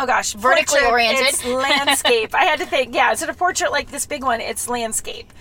Oh 0.00 0.06
gosh, 0.06 0.34
Vertically 0.34 0.78
portrait, 0.78 0.92
oriented. 0.92 1.26
It's 1.28 1.44
landscape. 1.44 2.32
I 2.34 2.44
had 2.44 2.60
to 2.60 2.66
think. 2.66 2.94
Yeah, 2.94 3.10
instead 3.10 3.30
of 3.30 3.36
portrait 3.36 3.72
like 3.72 3.90
this 3.90 4.06
big 4.06 4.22
one, 4.22 4.40
it's 4.40 4.68
landscape. 4.68 5.32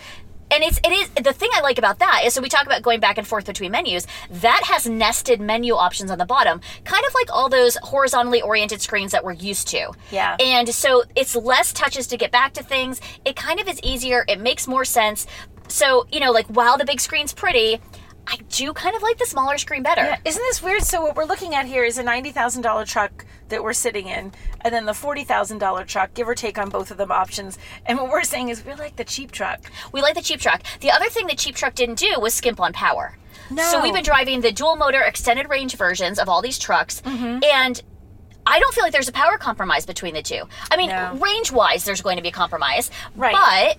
And 0.52 0.64
it's 0.64 0.80
it 0.84 0.92
is 0.92 1.10
the 1.24 1.34
thing 1.34 1.50
I 1.54 1.62
like 1.62 1.78
about 1.78 2.00
that 2.00 2.22
is 2.26 2.34
so 2.34 2.42
we 2.42 2.50
talk 2.50 2.66
about 2.66 2.82
going 2.82 3.00
back 3.00 3.18
and 3.18 3.28
forth 3.28 3.46
between 3.46 3.72
menus. 3.72 4.08
That 4.30 4.62
has 4.66 4.88
nested 4.88 5.42
menu 5.42 5.74
options 5.76 6.12
on 6.12 6.18
the 6.18 6.26
bottom, 6.26 6.62
kind 6.84 7.04
of 7.06 7.14
like 7.14 7.32
all 7.32 7.50
those 7.50 7.76
horizontally 7.78 8.42
oriented 8.42 8.82
screens 8.82 9.12
that 9.12 9.24
we're 9.24 9.34
used 9.34 9.68
to. 9.70 9.92
Yeah. 10.12 10.38
And 10.40 10.70
so 10.70 11.04
it's 11.16 11.36
less 11.36 11.74
touches 11.74 12.08
to 12.08 12.18
get 12.18 12.32
back 12.32 12.54
to 12.54 12.64
things. 12.64 13.02
It 13.26 13.36
kind 13.36 13.60
of 13.60 13.68
is 13.68 13.80
easier. 13.84 14.26
It 14.28 14.40
makes 14.40 14.68
more 14.68 14.86
sense. 14.86 15.28
So 15.68 16.08
you 16.12 16.20
know, 16.20 16.32
like 16.32 16.48
while 16.48 16.78
the 16.78 16.86
big 16.86 17.00
screen's 17.00 17.34
pretty, 17.34 17.82
I 18.30 18.36
do 18.50 18.74
kind 18.74 18.94
of 18.96 19.02
like 19.02 19.18
the 19.18 19.26
smaller 19.26 19.58
screen 19.58 19.84
better. 19.84 20.02
Yeah, 20.02 20.18
isn't 20.26 20.42
this 20.44 20.62
weird? 20.62 20.84
So 20.84 21.02
what 21.02 21.16
we're 21.16 21.24
looking 21.24 21.56
at 21.56 21.66
here 21.66 21.86
is 21.86 21.98
a 21.98 22.04
ninety 22.04 22.32
thousand 22.32 22.62
dollar 22.62 22.84
truck 22.86 23.26
that 23.48 23.64
we're 23.64 23.72
sitting 23.74 24.08
in, 24.08 24.34
and 24.62 24.74
then 24.74 24.86
the 24.86 24.94
forty 24.94 25.24
thousand 25.24 25.60
dollar 25.60 25.86
truck, 25.86 26.14
give 26.14 26.28
or 26.28 26.36
take 26.36 26.58
on 26.58 26.70
both 26.70 26.92
of 26.92 26.98
them 26.98 27.10
options. 27.12 27.58
And 27.86 27.98
what 27.98 28.10
we're 28.10 28.24
saying 28.24 28.50
is 28.50 28.66
we 28.66 28.74
like 28.74 28.98
the 28.98 29.06
cheap 29.06 29.32
truck. 29.32 29.72
We 29.94 30.02
like 30.02 30.16
the 30.16 30.22
cheap 30.22 30.42
truck. 30.42 30.62
The 30.82 30.92
other 30.92 31.08
thing 31.10 31.28
the 31.28 31.36
cheap 31.36 31.56
truck 31.56 31.74
didn't 31.74 32.00
do 32.00 32.20
was 32.20 32.34
skimp 32.34 32.60
on 32.60 32.74
power. 32.74 33.18
No. 33.50 33.64
So 33.64 33.82
we've 33.82 33.94
been 33.94 34.04
driving 34.04 34.42
the 34.42 34.52
dual 34.52 34.76
motor 34.76 35.02
extended 35.02 35.48
range 35.50 35.78
versions 35.78 36.20
of 36.20 36.28
all 36.28 36.42
these 36.42 36.60
trucks, 36.60 37.02
Mm-hmm. 37.02 37.44
and 37.46 37.82
I 38.46 38.60
don't 38.60 38.74
feel 38.74 38.84
like 38.84 38.94
there's 38.94 39.10
a 39.10 39.14
power 39.14 39.38
compromise 39.38 39.86
between 39.86 40.14
the 40.14 40.22
two. 40.22 40.44
I 40.72 40.78
mean, 40.78 40.90
No. 40.90 41.16
range 41.16 41.52
wise, 41.52 41.84
there's 41.86 42.02
going 42.02 42.16
to 42.18 42.22
be 42.24 42.30
a 42.30 42.34
compromise, 42.34 42.90
Right. 43.16 43.34
But 43.34 43.78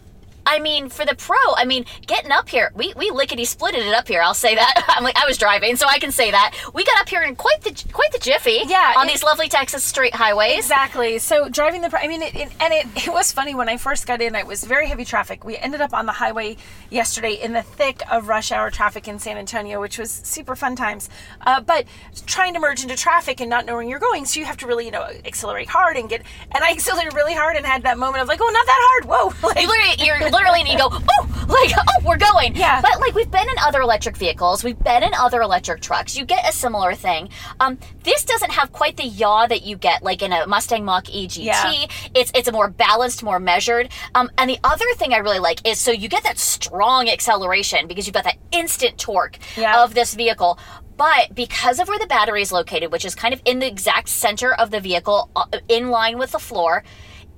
I 0.48 0.58
mean, 0.60 0.88
for 0.88 1.04
the 1.04 1.14
pro, 1.14 1.36
I 1.56 1.64
mean, 1.64 1.84
getting 2.06 2.30
up 2.32 2.48
here, 2.48 2.72
we, 2.74 2.92
we 2.96 3.10
lickety 3.10 3.44
splitted 3.44 3.86
it 3.86 3.94
up 3.94 4.08
here. 4.08 4.22
I'll 4.22 4.34
say 4.34 4.54
that. 4.54 4.84
I'm 4.96 5.04
like, 5.04 5.16
I 5.16 5.26
was 5.26 5.38
driving, 5.38 5.76
so 5.76 5.86
I 5.86 5.98
can 5.98 6.10
say 6.10 6.30
that. 6.30 6.54
We 6.74 6.84
got 6.84 7.00
up 7.00 7.08
here 7.08 7.22
in 7.22 7.36
quite 7.36 7.60
the 7.62 7.84
quite 7.92 8.10
the 8.12 8.18
jiffy. 8.18 8.60
Yeah, 8.66 8.94
On 8.96 9.06
it- 9.06 9.10
these 9.12 9.22
lovely 9.22 9.48
Texas 9.48 9.84
straight 9.84 10.14
highways. 10.14 10.58
Exactly. 10.58 11.18
So 11.18 11.48
driving 11.48 11.82
the, 11.82 11.90
pro 11.90 12.00
I 12.00 12.08
mean, 12.08 12.22
it, 12.22 12.34
it, 12.34 12.48
and 12.60 12.72
it, 12.72 12.86
it 13.06 13.12
was 13.12 13.30
funny 13.32 13.54
when 13.54 13.68
I 13.68 13.76
first 13.76 14.06
got 14.06 14.20
in. 14.22 14.34
It 14.34 14.46
was 14.46 14.64
very 14.64 14.86
heavy 14.88 15.04
traffic. 15.04 15.44
We 15.44 15.56
ended 15.56 15.80
up 15.80 15.92
on 15.92 16.06
the 16.06 16.12
highway 16.12 16.56
yesterday 16.90 17.34
in 17.34 17.52
the 17.52 17.62
thick 17.62 18.00
of 18.10 18.28
rush 18.28 18.50
hour 18.52 18.70
traffic 18.70 19.06
in 19.08 19.18
San 19.18 19.36
Antonio, 19.36 19.80
which 19.80 19.98
was 19.98 20.10
super 20.10 20.56
fun 20.56 20.76
times. 20.76 21.08
Uh, 21.46 21.60
but 21.60 21.84
trying 22.26 22.54
to 22.54 22.60
merge 22.60 22.82
into 22.82 22.96
traffic 22.96 23.40
and 23.40 23.50
not 23.50 23.66
knowing 23.66 23.86
where 23.86 23.90
you're 23.90 23.98
going, 24.00 24.24
so 24.24 24.40
you 24.40 24.46
have 24.46 24.56
to 24.58 24.66
really, 24.66 24.86
you 24.86 24.90
know, 24.90 25.02
accelerate 25.24 25.68
hard 25.68 25.96
and 25.96 26.08
get. 26.08 26.22
And 26.52 26.64
I 26.64 26.70
accelerated 26.78 27.14
really 27.14 27.34
hard 27.34 27.56
and 27.56 27.66
had 27.66 27.82
that 27.82 27.98
moment 27.98 28.22
of 28.22 28.28
like, 28.28 28.40
oh, 28.42 28.48
not 28.50 28.66
that 28.66 28.88
hard. 28.90 29.04
Whoa. 29.04 29.32
Like, 29.48 29.62
You 29.62 29.68
literally, 29.68 29.94
you're 30.06 30.30
literally, 30.38 30.60
and 30.60 30.68
you 30.68 30.78
go, 30.78 30.88
oh, 30.90 31.46
like, 31.48 31.72
oh, 31.76 32.06
we're 32.06 32.16
going. 32.16 32.54
Yeah. 32.56 32.80
But 32.80 33.00
like, 33.00 33.14
we've 33.14 33.30
been 33.30 33.48
in 33.48 33.54
other 33.62 33.80
electric 33.80 34.16
vehicles, 34.16 34.62
we've 34.64 34.78
been 34.78 35.02
in 35.02 35.12
other 35.14 35.40
electric 35.42 35.80
trucks. 35.80 36.16
You 36.16 36.24
get 36.24 36.48
a 36.48 36.52
similar 36.52 36.94
thing. 36.94 37.28
Um, 37.60 37.78
this 38.04 38.24
doesn't 38.24 38.52
have 38.52 38.72
quite 38.72 38.96
the 38.96 39.04
yaw 39.04 39.46
that 39.46 39.62
you 39.62 39.76
get 39.76 40.02
like 40.02 40.22
in 40.22 40.32
a 40.32 40.46
Mustang 40.46 40.84
Mach 40.84 41.08
E 41.10 41.26
GT. 41.26 41.44
Yeah. 41.44 41.86
It's 42.14 42.30
it's 42.34 42.48
a 42.48 42.52
more 42.52 42.68
balanced, 42.68 43.22
more 43.22 43.40
measured. 43.40 43.88
Um, 44.14 44.30
and 44.38 44.48
the 44.48 44.58
other 44.64 44.86
thing 44.96 45.12
I 45.12 45.18
really 45.18 45.38
like 45.40 45.66
is 45.66 45.78
so 45.78 45.90
you 45.90 46.08
get 46.08 46.22
that 46.24 46.38
strong 46.38 47.08
acceleration 47.08 47.86
because 47.88 48.06
you've 48.06 48.14
got 48.14 48.24
that 48.24 48.38
instant 48.52 48.98
torque 48.98 49.38
Yeah. 49.56 49.82
of 49.82 49.94
this 49.94 50.14
vehicle. 50.14 50.58
But 50.96 51.32
because 51.34 51.78
of 51.78 51.86
where 51.86 51.98
the 51.98 52.08
battery 52.08 52.42
is 52.42 52.50
located, 52.50 52.90
which 52.90 53.04
is 53.04 53.14
kind 53.14 53.32
of 53.32 53.40
in 53.44 53.60
the 53.60 53.66
exact 53.68 54.08
center 54.08 54.52
of 54.52 54.72
the 54.72 54.80
vehicle, 54.80 55.30
uh, 55.36 55.44
in 55.68 55.90
line 55.90 56.18
with 56.18 56.32
the 56.32 56.40
floor, 56.40 56.82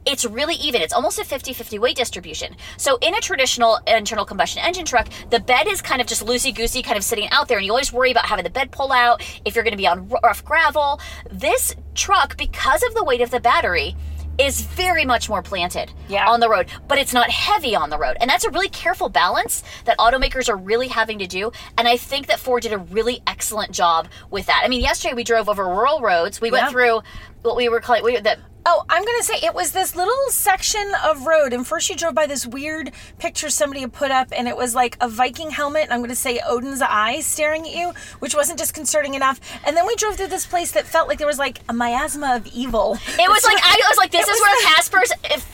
it's 0.07 0.25
really 0.25 0.55
even. 0.57 0.81
It's 0.83 0.93
almost 0.93 1.19
a 1.19 1.25
50 1.25 1.53
50 1.53 1.79
weight 1.79 1.97
distribution. 1.97 2.57
So, 2.77 2.99
in 3.03 3.15
a 3.15 3.21
traditional 3.21 3.79
internal 3.87 4.25
combustion 4.25 4.63
engine 4.63 4.85
truck, 4.85 5.09
the 5.31 5.41
bed 5.41 5.67
is 5.69 5.83
kind 5.83 6.01
of 6.01 6.07
just 6.07 6.25
loosey 6.25 6.55
goosey, 6.55 6.83
kind 6.83 6.97
of 6.97 7.05
sitting 7.05 7.29
out 7.31 7.49
there, 7.49 7.59
and 7.59 7.67
you 7.67 7.73
always 7.73 7.93
worry 7.93 8.11
about 8.11 8.27
having 8.27 8.45
the 8.45 8.51
bed 8.51 8.71
pull 8.71 8.93
out 8.93 9.23
if 9.45 9.55
you're 9.55 9.65
going 9.65 9.73
to 9.73 9.77
be 9.79 9.87
on 9.87 10.09
rough 10.09 10.45
gravel. 10.45 11.01
This 11.31 11.75
truck, 11.95 12.37
because 12.37 12.83
of 12.83 12.95
the 12.95 13.05
weight 13.05 13.21
of 13.21 13.31
the 13.31 13.41
battery, 13.41 13.95
is 14.39 14.63
very 14.63 15.05
much 15.05 15.29
more 15.29 15.43
planted 15.43 15.93
Yeah. 16.09 16.27
on 16.27 16.41
the 16.41 16.49
road, 16.49 16.67
but 16.89 16.97
it's 16.97 17.13
not 17.13 17.29
heavy 17.29 17.77
on 17.77 17.91
the 17.91 17.99
road. 17.99 18.17
And 18.21 18.31
that's 18.31 18.45
a 18.45 18.51
really 18.51 18.71
careful 18.71 19.11
balance 19.11 19.63
that 19.85 19.99
automakers 19.99 20.49
are 20.49 20.57
really 20.57 20.89
having 20.89 21.19
to 21.19 21.27
do. 21.27 21.53
And 21.77 21.87
I 21.87 21.99
think 21.99 22.27
that 22.29 22.39
Ford 22.39 22.63
did 22.63 22.73
a 22.73 22.79
really 22.79 23.21
excellent 23.27 23.73
job 23.73 24.09
with 24.31 24.47
that. 24.47 24.63
I 24.65 24.69
mean, 24.69 24.81
yesterday 24.81 25.13
we 25.13 25.25
drove 25.25 25.51
over 25.51 25.67
rural 25.67 26.01
roads. 26.01 26.41
We 26.41 26.49
Yeah. 26.49 26.53
went 26.61 26.71
through 26.71 27.03
what 27.43 27.57
we 27.57 27.69
were 27.69 27.81
calling 27.81 28.05
we, 28.05 28.19
the 28.19 28.39
Oh, 28.67 28.85
I'm 28.91 29.03
gonna 29.05 29.23
say 29.23 29.37
it 29.43 29.55
was 29.55 29.73
this 29.73 29.97
little 29.97 30.13
section 30.29 30.93
of 31.03 31.27
road, 31.27 31.55
and 31.55 31.67
first 31.67 31.89
you 31.89 31.97
drove 31.97 32.15
by 32.15 32.27
this 32.27 32.47
weird 32.47 32.93
picture 33.19 33.49
somebody 33.49 33.81
had 33.81 33.93
put 33.95 34.11
up, 34.11 34.29
and 34.37 34.47
it 34.47 34.55
was 34.57 34.75
like 34.75 34.99
a 35.01 35.09
Viking 35.09 35.49
helmet, 35.51 35.85
and 35.85 35.95
I'm 35.95 36.03
gonna 36.03 36.15
say 36.15 36.41
Odin's 36.47 36.83
eyes 36.83 37.25
staring 37.25 37.63
at 37.67 37.75
you, 37.75 37.95
which 38.19 38.35
wasn't 38.35 38.59
disconcerting 38.59 39.15
enough. 39.15 39.41
And 39.65 39.75
then 39.77 39.87
we 39.87 39.97
drove 39.97 40.17
through 40.17 40.27
this 40.27 40.45
place 40.45 40.73
that 40.73 40.85
felt 40.87 41.09
like 41.09 41.17
there 41.17 41.27
was 41.27 41.39
like 41.39 41.61
a 41.71 41.73
miasma 41.73 42.37
of 42.37 42.47
evil. 42.49 42.99
It 43.19 43.31
was 43.31 43.45
like 43.47 43.57
I 43.63 43.81
was 43.89 43.97
like, 43.97 44.11
this 44.11 44.29
is 44.29 44.41
where 44.41 44.55
the- 44.61 44.75
Casper's 44.77 45.13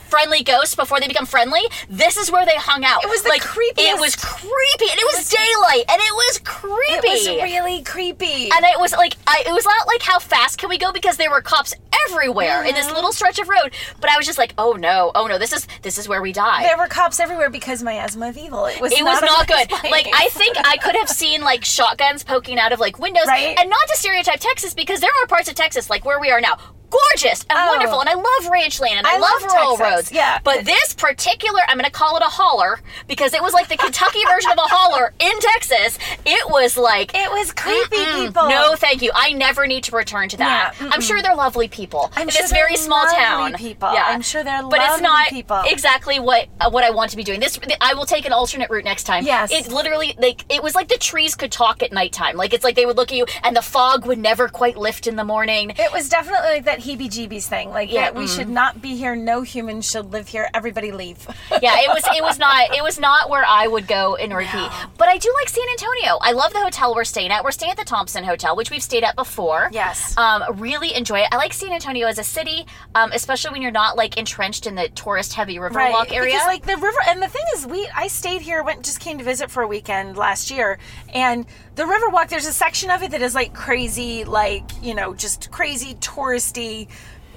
friendly 0.09 0.43
ghosts 0.43 0.75
before 0.75 0.99
they 0.99 1.07
become 1.07 1.25
friendly. 1.25 1.61
This 1.89 2.17
is 2.17 2.29
where 2.31 2.45
they 2.45 2.55
hung 2.55 2.83
out. 2.83 3.03
It 3.03 3.09
was 3.09 3.23
like 3.25 3.41
creepiest- 3.41 3.93
It 3.95 3.99
was 3.99 4.15
creepy, 4.17 4.91
and 4.91 4.99
it 4.99 5.07
was 5.15 5.29
daylight, 5.29 5.85
and 5.89 6.01
it 6.01 6.13
was 6.13 6.39
creepy. 6.43 6.91
It 6.91 7.03
was 7.03 7.27
really 7.41 7.83
creepy. 7.83 8.51
and 8.51 8.65
it 8.65 8.79
was 8.79 8.91
like 8.91 9.15
I, 9.25 9.43
it 9.47 9.53
was 9.53 9.63
not 9.63 9.87
like 9.87 10.01
how 10.01 10.19
fast 10.19 10.57
can 10.57 10.67
we 10.67 10.77
go 10.77 10.91
because 10.91 11.15
there 11.15 11.29
were 11.29 11.41
cops 11.41 11.73
everywhere 12.07 12.63
in 12.63 12.67
Mm-hmm. 12.67 12.75
this 12.75 12.91
little 12.91 13.11
stretch 13.11 13.39
of 13.39 13.47
road. 13.49 13.73
But 13.99 14.09
I 14.09 14.17
was 14.17 14.25
just 14.25 14.37
like, 14.37 14.53
oh 14.57 14.73
no, 14.73 15.11
oh 15.15 15.27
no, 15.27 15.37
this 15.37 15.53
is 15.53 15.67
this 15.81 15.97
is 15.97 16.07
where 16.07 16.21
we 16.21 16.31
die. 16.33 16.63
there 16.63 16.77
were 16.77 16.87
cops 16.87 17.19
everywhere 17.19 17.49
because 17.49 17.83
miasma 17.83 18.29
of 18.29 18.37
evil. 18.37 18.65
It 18.65 18.79
was 18.81 18.91
it 18.93 19.03
was 19.03 19.21
not 19.21 19.47
good. 19.47 19.69
place. 19.69 19.91
Like 19.91 20.07
I 20.13 20.29
think 20.29 20.57
I 20.57 20.77
could 20.77 20.95
have 20.95 21.09
seen 21.09 21.41
like 21.41 21.63
shotguns 21.65 22.23
poking 22.23 22.59
out 22.59 22.71
of 22.71 22.79
like 22.79 22.99
windows, 22.99 23.25
Right. 23.27 23.57
and 23.59 23.69
not 23.69 23.87
to 23.89 23.95
stereotype 23.97 24.39
Texas 24.39 24.73
because 24.73 24.99
there 25.01 25.11
are 25.23 25.27
parts 25.27 25.49
of 25.49 25.55
Texas 25.55 25.89
like 25.89 26.05
where 26.05 26.19
we 26.19 26.31
are 26.31 26.41
now. 26.41 26.57
Gorgeous 26.89 27.41
and 27.49 27.57
Oh. 27.59 27.67
wonderful, 27.69 27.99
and 27.99 28.09
I 28.09 28.13
love 28.13 28.51
ranch 28.51 28.79
land 28.79 28.99
and 28.99 29.07
I, 29.07 29.15
I 29.15 29.17
love, 29.17 29.41
love 29.41 29.51
rural 29.51 29.77
Texas, 29.77 29.95
roads. 29.95 30.11
yeah. 30.11 30.39
But 30.43 30.65
this 30.65 30.93
particular, 30.93 31.59
I'm 31.67 31.77
going 31.77 31.85
to 31.85 31.91
call 31.91 32.15
it 32.17 32.21
a 32.23 32.29
hauler 32.29 32.79
because 33.07 33.33
it 33.33 33.41
was 33.41 33.53
like 33.53 33.67
the 33.67 33.77
Kentucky 33.77 34.19
version 34.29 34.51
of 34.51 34.57
a 34.57 34.61
hauler 34.67 35.13
in 35.19 35.31
Texas. 35.39 35.97
It 36.25 36.49
was 36.49 36.77
like 36.77 37.11
it 37.13 37.29
was 37.31 37.51
creepy, 37.53 38.05
people. 38.05 38.47
No, 38.49 38.75
thank 38.75 39.01
you. 39.01 39.11
I 39.13 39.33
never 39.33 39.67
need 39.67 39.83
to 39.85 39.95
return 39.95 40.29
to 40.29 40.37
that. 40.37 40.75
Yeah, 40.79 40.89
I'm 40.91 41.01
sure 41.01 41.21
they're 41.21 41.35
lovely 41.35 41.67
people 41.67 42.11
I'm 42.15 42.23
in 42.23 42.29
sure 42.29 42.41
this 42.43 42.51
very 42.51 42.75
small 42.77 43.03
lovely 43.03 43.17
town. 43.17 43.53
people. 43.55 43.91
Yeah, 43.93 44.05
I'm 44.07 44.21
sure 44.21 44.43
they're 44.43 44.61
lovely 44.63 44.77
people, 44.79 44.87
but 44.87 44.93
it's 44.93 45.01
not 45.01 45.27
people. 45.29 45.61
exactly 45.65 46.19
what 46.19 46.47
uh, 46.61 46.69
what 46.69 46.83
I 46.83 46.91
want 46.91 47.11
to 47.11 47.17
be 47.17 47.23
doing. 47.23 47.39
This 47.39 47.59
I 47.81 47.93
will 47.95 48.05
take 48.05 48.25
an 48.25 48.33
alternate 48.33 48.69
route 48.69 48.85
next 48.85 49.03
time. 49.03 49.25
Yes. 49.25 49.51
it 49.51 49.67
literally 49.71 50.15
like 50.19 50.45
it 50.53 50.61
was 50.63 50.75
like 50.75 50.87
the 50.87 50.97
trees 50.97 51.35
could 51.35 51.51
talk 51.51 51.83
at 51.83 51.91
nighttime. 51.91 52.37
Like 52.37 52.53
it's 52.53 52.63
like 52.63 52.75
they 52.75 52.85
would 52.85 52.97
look 52.97 53.11
at 53.11 53.17
you, 53.17 53.25
and 53.43 53.55
the 53.55 53.61
fog 53.61 54.05
would 54.05 54.17
never 54.19 54.47
quite 54.47 54.77
lift 54.77 55.07
in 55.07 55.15
the 55.15 55.23
morning. 55.25 55.71
It 55.77 55.91
was 55.91 56.07
definitely 56.09 56.49
like 56.49 56.65
that 56.65 56.76
heebie-jeebies 56.79 57.45
thing. 57.45 57.69
Like, 57.69 57.91
Yeah, 57.91 58.11
we 58.11 58.27
should 58.27 58.49
not 58.49 58.81
be 58.81 58.95
here. 58.95 59.15
No 59.15 59.41
human 59.41 59.81
should 59.81 60.11
live 60.11 60.27
here. 60.27 60.49
Everybody 60.53 60.91
leave. 60.91 61.27
yeah, 61.61 61.75
it 61.79 61.89
was 61.89 62.03
it 62.15 62.23
was 62.23 62.39
not 62.39 62.75
it 62.75 62.83
was 62.83 62.99
not 62.99 63.29
where 63.29 63.45
I 63.45 63.67
would 63.67 63.87
go 63.87 64.15
in 64.15 64.29
to 64.29 64.35
No. 64.35 64.69
But 64.97 65.07
I 65.07 65.17
do 65.17 65.33
like 65.39 65.49
San 65.49 65.65
Antonio. 65.71 66.17
I 66.21 66.31
love 66.31 66.53
the 66.53 66.59
hotel 66.59 66.93
we're 66.95 67.03
staying 67.03 67.31
at. 67.31 67.43
We're 67.43 67.51
staying 67.51 67.71
at 67.71 67.77
the 67.77 67.85
Thompson 67.85 68.23
Hotel, 68.23 68.55
which 68.55 68.71
we've 68.71 68.83
stayed 68.83 69.03
at 69.03 69.15
before. 69.15 69.69
Yes. 69.71 70.17
Um, 70.17 70.43
really 70.59 70.93
enjoy 70.93 71.19
it. 71.19 71.27
I 71.31 71.37
like 71.37 71.53
San 71.53 71.71
Antonio 71.71 72.07
as 72.07 72.19
a 72.19 72.23
city, 72.23 72.65
um, 72.95 73.11
especially 73.13 73.51
when 73.51 73.61
you're 73.61 73.71
not 73.71 73.97
like 73.97 74.17
entrenched 74.17 74.67
in 74.67 74.75
the 74.75 74.89
tourist 74.89 75.33
heavy 75.33 75.57
Riverwalk 75.57 76.11
area. 76.11 76.33
Because 76.33 76.47
like 76.47 76.65
the 76.65 76.77
river, 76.77 76.97
and 77.07 77.21
the 77.21 77.27
thing 77.27 77.43
is, 77.55 77.65
we 77.65 77.87
I 77.95 78.07
stayed 78.07 78.41
here, 78.41 78.63
went 78.63 78.83
just 78.83 78.99
came 78.99 79.17
to 79.17 79.23
visit 79.23 79.49
for 79.51 79.63
a 79.63 79.67
weekend 79.67 80.17
last 80.17 80.51
year, 80.51 80.79
and 81.13 81.45
the 81.75 81.83
Riverwalk. 81.83 82.29
There's 82.29 82.47
a 82.47 82.53
section 82.53 82.89
of 82.91 83.03
it 83.03 83.11
that 83.11 83.21
is 83.21 83.35
like 83.35 83.53
crazy, 83.53 84.23
like 84.23 84.63
you 84.81 84.95
know, 84.95 85.13
just 85.13 85.51
crazy 85.51 85.95
touristy. 85.95 86.66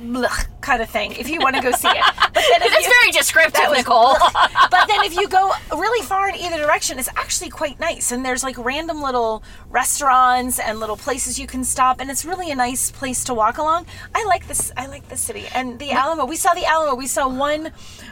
Blech, 0.02 0.46
kind 0.62 0.80
of 0.80 0.88
thing. 0.88 1.12
If 1.12 1.28
you 1.28 1.40
want 1.40 1.56
to 1.56 1.60
go 1.62 1.70
see 1.72 1.88
it, 1.88 2.04
but 2.16 2.32
then 2.32 2.60
That's 2.60 2.87
you- 2.87 2.92
very 3.02 3.12
descriptive, 3.12 3.69
was- 3.69 3.78
Nicole. 3.80 4.14
but 4.71 4.86
then 4.88 5.04
if 5.04 5.14
you 5.14 5.28
go 5.28 5.52
really 5.73 6.02
far 6.06 6.30
in 6.30 6.36
either 6.36 6.56
direction, 6.56 6.99
it's 6.99 7.10
actually 7.16 7.50
quite 7.50 7.78
nice. 7.78 8.10
And 8.10 8.25
there's 8.25 8.43
like 8.43 8.56
random 8.56 9.02
little 9.02 9.43
restaurants 9.69 10.58
and 10.58 10.80
little 10.80 10.97
places 10.97 11.38
you 11.38 11.47
can 11.47 11.64
stop, 11.64 12.00
and 12.00 12.10
it's 12.10 12.25
really 12.25 12.50
a 12.50 12.54
nice 12.54 12.90
place 12.90 13.25
to 13.25 13.34
walk 13.34 13.58
along. 13.58 13.84
I 14.14 14.25
like 14.25 14.47
this. 14.49 14.73
I 14.75 14.86
like 14.86 15.06
the 15.10 15.19
city 15.19 15.45
and 15.54 15.78
the 15.78 15.90
Alamo. 15.93 16.25
We 16.25 16.36
saw 16.36 16.54
the 16.54 16.64
Alamo. 16.64 16.95
We 16.95 17.06
saw 17.06 17.28
one, 17.28 17.71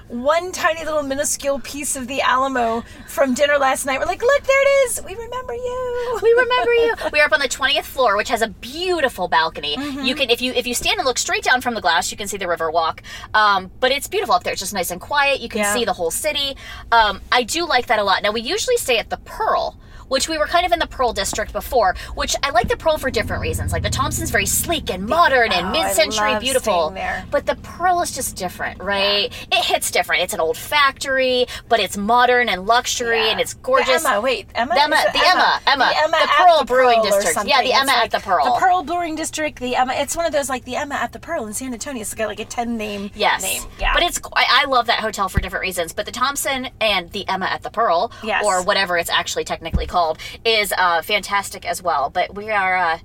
one 0.08 0.52
tiny 0.52 0.84
little 0.84 1.02
minuscule 1.02 1.60
piece 1.60 1.96
of 1.96 2.06
the 2.06 2.20
Alamo 2.22 2.82
from 3.06 3.34
dinner 3.34 3.58
last 3.58 3.86
night. 3.86 3.98
We're 3.98 4.06
like, 4.06 4.22
look, 4.22 4.42
there 4.42 4.62
it 4.62 4.68
is. 4.90 5.02
We 5.04 5.14
remember 5.14 5.54
you. 5.54 6.18
we 6.22 6.30
remember 6.32 6.74
you. 6.74 6.94
We 7.12 7.20
are 7.20 7.26
up 7.26 7.32
on 7.32 7.40
the 7.40 7.48
twentieth 7.48 7.86
floor, 7.86 8.16
which 8.16 8.28
has 8.28 8.42
a 8.42 8.48
beautiful 8.48 9.28
balcony. 9.28 9.76
Mm-hmm. 9.76 10.04
You 10.04 10.14
can, 10.14 10.30
if 10.30 10.40
you 10.40 10.52
if 10.52 10.66
you 10.66 10.74
stand 10.74 10.98
and 10.98 11.06
look 11.06 11.18
straight 11.18 11.44
down 11.44 11.60
from 11.60 11.74
the 11.74 11.80
glass, 11.80 12.10
you 12.10 12.16
can 12.16 12.28
see 12.28 12.36
the 12.36 12.48
river 12.48 12.70
walk. 12.70 13.02
Um, 13.34 13.70
but 13.80 13.90
it's 13.92 14.08
beautiful 14.08 14.34
up 14.34 14.44
there. 14.44 14.52
It's 14.52 14.60
just 14.60 14.74
nice 14.74 14.90
and 14.90 15.00
quiet. 15.00 15.40
You 15.40 15.48
can 15.48 15.60
Yeah. 15.60 15.74
see 15.74 15.84
the 15.84 15.92
whole 15.92 16.10
city. 16.10 16.56
Um, 16.92 17.20
I 17.30 17.42
do 17.42 17.66
like 17.66 17.86
that 17.86 17.98
a 17.98 18.04
lot. 18.04 18.22
Now 18.22 18.32
we 18.32 18.40
usually 18.40 18.76
stay 18.76 18.98
at 18.98 19.10
the 19.10 19.18
Pearl. 19.18 19.78
Which 20.08 20.28
we 20.28 20.38
were 20.38 20.46
kind 20.46 20.66
of 20.66 20.72
in 20.72 20.78
the 20.78 20.86
Pearl 20.86 21.12
district 21.12 21.52
before, 21.52 21.94
which 22.14 22.34
I 22.42 22.50
like 22.50 22.68
the 22.68 22.76
Pearl 22.76 22.98
for 22.98 23.10
different 23.10 23.42
reasons. 23.42 23.72
Like 23.72 23.82
the 23.82 23.90
Thompson's 23.90 24.30
very 24.30 24.46
sleek 24.46 24.90
and 24.90 25.06
modern 25.06 25.52
and 25.52 25.66
Oh, 25.66 25.70
I 25.70 25.72
mid-century 25.84 26.38
beautiful, 26.40 26.94
but 27.30 27.46
the 27.46 27.56
Pearl 27.56 28.00
is 28.00 28.10
just 28.12 28.36
different, 28.36 28.82
right? 28.82 29.32
It 29.52 29.64
hits 29.64 29.90
different. 29.90 30.22
It's 30.22 30.34
an 30.34 30.40
old 30.40 30.56
factory, 30.56 31.46
but 31.68 31.80
it's 31.80 31.96
modern 31.96 32.48
and 32.48 32.66
luxury 32.66 33.18
Yeah. 33.18 33.30
and 33.32 33.40
it's 33.40 33.54
gorgeous. 33.54 34.02
The 34.02 34.08
Emma, 34.10 34.20
wait, 34.20 34.48
Emma, 34.54 34.74
The 34.74 34.82
Emma- 34.82 34.96
the 35.12 35.22
Emma, 35.26 35.60
Emma. 35.66 35.84
the, 35.92 35.98
Emma 36.04 36.16
The 36.22 36.28
Pearl 36.36 36.58
the 36.60 36.64
Brewing 36.64 37.00
or 37.00 37.04
District. 37.04 37.46
Yeah, 37.48 37.62
the 37.62 37.72
Emma 37.72 37.92
It's 38.04 38.04
at 38.04 38.10
the 38.12 38.20
Pearl. 38.20 38.44
The 38.44 38.60
Pearl 38.60 38.82
Brewing 38.84 39.14
District. 39.16 39.58
The 39.58 39.76
Emma. 39.76 39.92
It's 39.94 40.16
one 40.16 40.24
of 40.26 40.32
those 40.32 40.48
like 40.48 40.64
the 40.64 40.76
Emma 40.76 40.94
at 40.94 41.12
the 41.12 41.18
Pearl 41.18 41.46
in 41.46 41.52
San 41.54 41.72
Antonio. 41.72 42.00
It's 42.00 42.14
got 42.14 42.28
like 42.28 42.40
a 42.40 42.44
ten 42.44 42.76
name. 42.76 43.10
Yes. 43.14 43.42
Name. 43.42 43.62
Yeah. 43.78 43.92
But 43.94 44.02
it's 44.04 44.20
I, 44.34 44.62
I 44.62 44.64
love 44.66 44.86
that 44.86 45.00
hotel 45.00 45.28
for 45.28 45.40
different 45.40 45.62
reasons. 45.62 45.92
But 45.92 46.06
the 46.06 46.12
Thompson 46.12 46.68
and 46.80 47.10
the 47.12 47.26
Emma 47.28 47.46
at 47.46 47.62
the 47.62 47.70
Pearl, 47.70 48.10
Yes. 48.22 48.44
or 48.44 48.62
whatever 48.62 48.96
it's 48.96 49.10
actually 49.10 49.44
technically 49.44 49.86
called, 49.86 49.97
is 50.44 50.72
uh, 50.76 51.02
fantastic 51.02 51.64
as 51.64 51.82
well. 51.82 52.10
But 52.10 52.34
we 52.34 52.50
are. 52.50 52.76
Uh, 52.76 52.98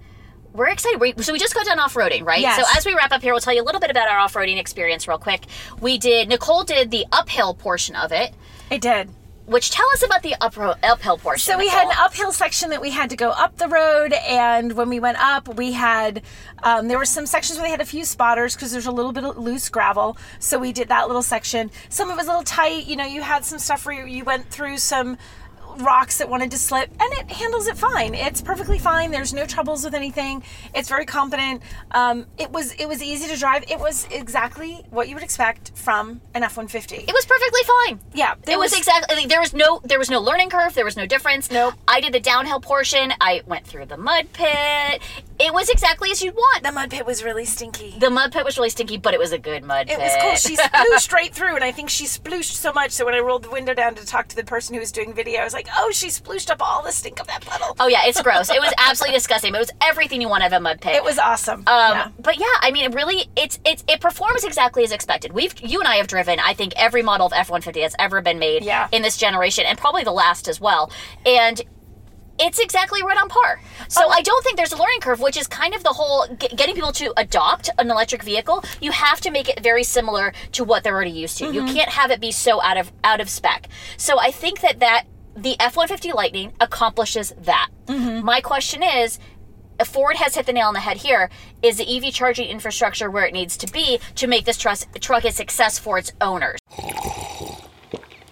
we're 0.54 0.70
excited. 0.70 1.02
We, 1.02 1.14
so 1.18 1.34
we 1.34 1.40
just 1.40 1.56
got 1.56 1.66
done 1.66 1.80
off 1.80 1.96
roading, 1.96 2.24
right? 2.26 2.40
Yes. 2.40 2.58
So 2.58 2.78
as 2.78 2.86
we 2.86 2.94
wrap 2.94 3.12
up 3.12 3.22
here, 3.22 3.34
we'll 3.34 3.42
tell 3.42 3.56
you 3.56 3.64
a 3.64 3.66
little 3.66 3.82
bit 3.82 3.90
about 3.90 4.08
our 4.08 4.20
off 4.20 4.34
roading 4.34 4.60
experience 4.60 5.08
real 5.08 5.18
quick. 5.18 5.46
We 5.82 5.98
did 5.98 6.30
Nicole 6.30 6.64
did 6.64 6.92
the 6.92 7.06
uphill 7.12 7.54
portion 7.56 7.96
of 7.96 8.12
it. 8.12 8.34
I 8.70 8.78
did. 8.78 9.10
Which 9.46 9.72
tell 9.72 9.86
us 9.94 10.04
about 10.04 10.24
the 10.24 10.36
up, 10.40 10.58
uphill 10.84 11.18
portion. 11.18 11.52
So 11.52 11.58
we 11.58 11.68
had 11.68 11.86
an 11.88 11.96
uphill 11.98 12.32
section 12.32 12.70
that 12.70 12.80
we 12.80 12.92
had 12.92 13.10
to 13.10 13.18
go 13.18 13.30
up 13.30 13.58
the 13.58 13.68
road, 13.68 14.14
and 14.14 14.72
when 14.72 14.88
we 14.88 15.02
went 15.02 15.18
up, 15.22 15.58
we 15.58 15.74
had 15.74 16.22
um, 16.64 16.88
there 16.88 16.98
were 16.98 17.04
some 17.04 17.26
sections 17.26 17.60
where 17.60 17.68
they 17.68 17.72
had 17.72 17.82
a 17.82 17.86
few 17.86 18.06
spotters 18.06 18.56
because 18.56 18.72
there's 18.72 18.86
a 18.86 18.92
little 18.92 19.12
bit 19.12 19.26
of 19.26 19.38
loose 19.38 19.68
gravel. 19.68 20.16
So 20.40 20.58
we 20.60 20.72
did 20.72 20.88
that 20.88 21.08
little 21.08 21.22
section. 21.22 21.72
Some 21.90 22.10
of 22.10 22.14
it 22.14 22.18
was 22.20 22.28
a 22.28 22.30
little 22.30 22.46
tight. 22.46 22.86
You 22.86 22.96
know, 22.96 23.06
you 23.06 23.22
had 23.22 23.44
some 23.44 23.60
stuff 23.60 23.86
where 23.86 24.08
you 24.08 24.24
went 24.24 24.50
through 24.50 24.78
some 24.78 25.18
rocks 25.78 26.18
that 26.18 26.30
wanted 26.30 26.52
to 26.52 26.58
slip 26.58 26.90
and 27.00 27.14
it 27.14 27.30
handles 27.32 27.68
it 27.68 27.78
fine 27.78 28.14
it's 28.14 28.42
perfectly 28.42 28.78
fine 28.80 29.12
there's 29.12 29.34
no 29.34 29.46
troubles 29.46 29.84
with 29.84 29.94
anything 29.94 30.44
it's 30.74 30.90
very 30.90 31.06
competent 31.06 31.62
um, 31.92 32.26
it 32.38 32.52
was 32.52 32.74
it 32.74 32.88
was 32.88 33.02
easy 33.02 33.28
to 33.28 33.38
drive 33.38 33.64
it 33.70 33.80
was 33.80 34.08
exactly 34.12 34.84
what 34.92 35.08
you 35.10 35.16
would 35.16 35.24
expect 35.24 35.72
from 35.76 36.22
an 36.34 36.44
f-150 36.44 36.94
It 37.08 37.14
was 37.14 37.26
perfectly 37.26 37.62
fine. 37.86 38.00
yeah 38.14 38.36
It 38.48 38.58
was, 38.58 38.74
exactly 38.74 39.16
like, 39.16 39.30
there 39.30 39.40
was 39.42 39.54
no 39.54 39.82
there 39.84 40.00
was 40.00 40.10
no 40.10 40.20
learning 40.22 40.50
curve. 40.50 40.74
There 40.74 40.86
was 40.86 40.98
no 40.98 41.06
difference. 41.06 41.50
Nope. 41.52 41.74
I 41.88 42.00
did 42.02 42.14
the 42.14 42.20
downhill 42.20 42.60
portion. 42.60 43.14
I 43.20 43.42
went 43.46 43.66
through 43.66 43.86
the 43.88 43.98
mud 43.98 44.28
pit. 44.34 45.02
It 45.40 45.54
was 45.54 45.70
exactly 45.70 46.12
as 46.12 46.22
you'd 46.22 46.36
want. 46.36 46.64
the 46.64 46.72
mud 46.72 46.90
pit 46.90 47.06
was 47.06 47.24
really 47.24 47.46
stinky 47.46 47.96
The 47.98 48.10
mud 48.10 48.32
pit 48.32 48.46
was 48.46 48.58
really 48.58 48.70
stinky, 48.70 48.98
but 48.98 49.14
it 49.14 49.20
was 49.20 49.32
a 49.32 49.38
good 49.40 49.64
mud 49.64 49.88
pit. 49.88 49.98
It 49.98 50.02
pit. 50.02 50.18
was 50.22 50.22
cool. 50.22 50.36
She 50.36 50.56
splooshed 50.58 51.12
right 51.20 51.34
through, 51.34 51.56
and 51.56 51.64
I 51.64 51.72
think 51.72 51.90
she 51.90 52.06
splooshed 52.06 52.52
so 52.54 52.72
much. 52.74 52.92
So 52.92 53.06
when 53.06 53.14
I 53.14 53.20
rolled 53.20 53.44
the 53.44 53.50
window 53.50 53.74
down 53.74 53.96
to 53.96 54.06
talk 54.06 54.28
to 54.30 54.36
the 54.36 54.44
person 54.44 54.74
who 54.74 54.80
was 54.80 54.92
doing 54.92 55.14
video, 55.14 55.42
I 55.42 55.44
was 55.44 55.54
like, 55.54 55.68
"Oh, 55.78 55.92
she 55.92 56.08
splooshed 56.08 56.50
up 56.50 56.62
all 56.62 56.84
the 56.84 56.92
stink 56.92 57.20
of 57.20 57.28
that 57.28 57.46
puddle." 57.46 57.76
oh 57.80 57.88
yeah, 57.88 58.02
it's 58.06 58.22
gross. 58.22 58.50
It 58.50 58.60
was 58.62 58.74
absolutely 58.78 59.18
disgusting. 59.18 59.54
It 59.56 59.58
was 59.60 59.72
everything 59.82 60.22
you 60.22 60.30
want 60.30 60.44
out 60.44 60.48
of 60.48 60.54
a 60.54 60.60
mud 60.60 60.82
pit. 60.82 60.96
It 60.96 61.04
was 61.04 61.18
awesome. 61.18 61.60
Um, 61.62 61.66
yeah. 61.68 62.08
But 62.20 62.40
yeah, 62.40 62.46
I 62.62 62.72
mean, 62.72 62.86
it 62.92 62.94
really, 62.96 63.26
it's 63.36 63.60
it's 63.66 63.84
it 63.88 64.00
performs 64.02 64.44
exactly 64.44 64.84
as 64.84 64.92
expected. 64.92 65.34
We've 65.34 65.54
you 65.62 65.80
and 65.80 65.88
I 65.88 65.96
have 65.98 66.08
driven, 66.08 66.40
I 66.40 66.54
think, 66.54 66.74
every 66.78 67.02
model 67.02 67.26
of 67.28 67.34
F 67.34 67.50
one 67.50 67.62
fifty 67.62 67.82
that's 67.82 67.96
ever 68.00 68.22
been 68.22 68.40
made 68.40 68.64
Yeah. 68.64 68.88
in 68.92 69.02
this 69.02 69.18
generation, 69.18 69.66
and 69.68 69.78
probably 69.78 70.04
the 70.04 70.12
last 70.14 70.48
as 70.48 70.62
well. 70.62 70.92
And 71.26 71.62
it's 72.40 72.60
exactly 72.60 73.02
right 73.04 73.18
on 73.18 73.30
par. 73.30 73.62
So 73.88 74.10
I 74.10 74.22
don't 74.22 74.44
think 74.44 74.58
there's 74.58 74.74
a 74.74 74.78
learning 74.78 75.02
curve, 75.02 75.20
which 75.20 75.38
is 75.38 75.48
kind 75.48 75.74
of 75.76 75.84
the 75.84 75.94
whole 75.94 76.28
g- 76.28 76.48
getting 76.56 76.76
people 76.76 76.92
to 76.94 77.14
adopt 77.18 77.70
an 77.78 77.92
electric 77.92 78.24
vehicle. 78.24 78.64
You 78.82 78.92
have 78.92 79.22
to 79.22 79.32
make 79.32 79.50
it 79.50 79.62
very 79.62 79.84
similar 79.84 80.34
to 80.54 80.64
what 80.64 80.84
they're 80.84 80.96
already 80.96 81.12
used 81.12 81.38
to. 81.40 81.46
Mm-hmm. 81.46 81.54
You 81.54 81.74
can't 81.74 81.90
have 81.90 82.12
it 82.12 82.20
be 82.20 82.32
so 82.32 82.62
out 82.62 82.78
of 82.78 82.92
out 83.04 83.22
of 83.22 83.30
spec. 83.30 83.68
So 83.98 84.20
I 84.20 84.32
think 84.32 84.62
that 84.62 84.80
that 84.80 85.06
the 85.36 85.60
F 85.60 85.78
one 85.78 85.88
fifty 85.88 86.12
Lightning 86.12 86.54
accomplishes 86.60 87.34
that. 87.42 87.70
Mm-hmm. 87.86 88.26
My 88.26 88.42
question 88.42 88.84
is. 88.84 89.20
Ford 89.86 90.16
has 90.18 90.36
hit 90.36 90.46
the 90.46 90.54
nail 90.54 90.68
on 90.68 90.76
the 90.76 90.80
head 90.80 90.98
here. 90.98 91.32
Is 91.64 91.78
the 91.78 91.98
EV 91.98 92.14
charging 92.14 92.48
infrastructure 92.48 93.10
where 93.10 93.26
it 93.26 93.34
needs 93.34 93.58
to 93.58 93.68
be 93.68 94.00
to 94.16 94.28
make 94.28 94.46
this 94.46 94.58
trust, 94.58 94.88
truck 95.02 95.26
a 95.26 95.32
success 95.32 95.80
for 95.80 95.98
its 95.98 96.12
owners? 96.22 96.60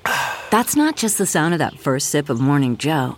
That's 0.52 0.76
not 0.76 0.96
just 0.96 1.18
the 1.18 1.26
sound 1.26 1.56
of 1.56 1.58
that 1.58 1.80
first 1.80 2.10
sip 2.10 2.30
of 2.30 2.40
Morning 2.40 2.78
Joe. 2.78 3.18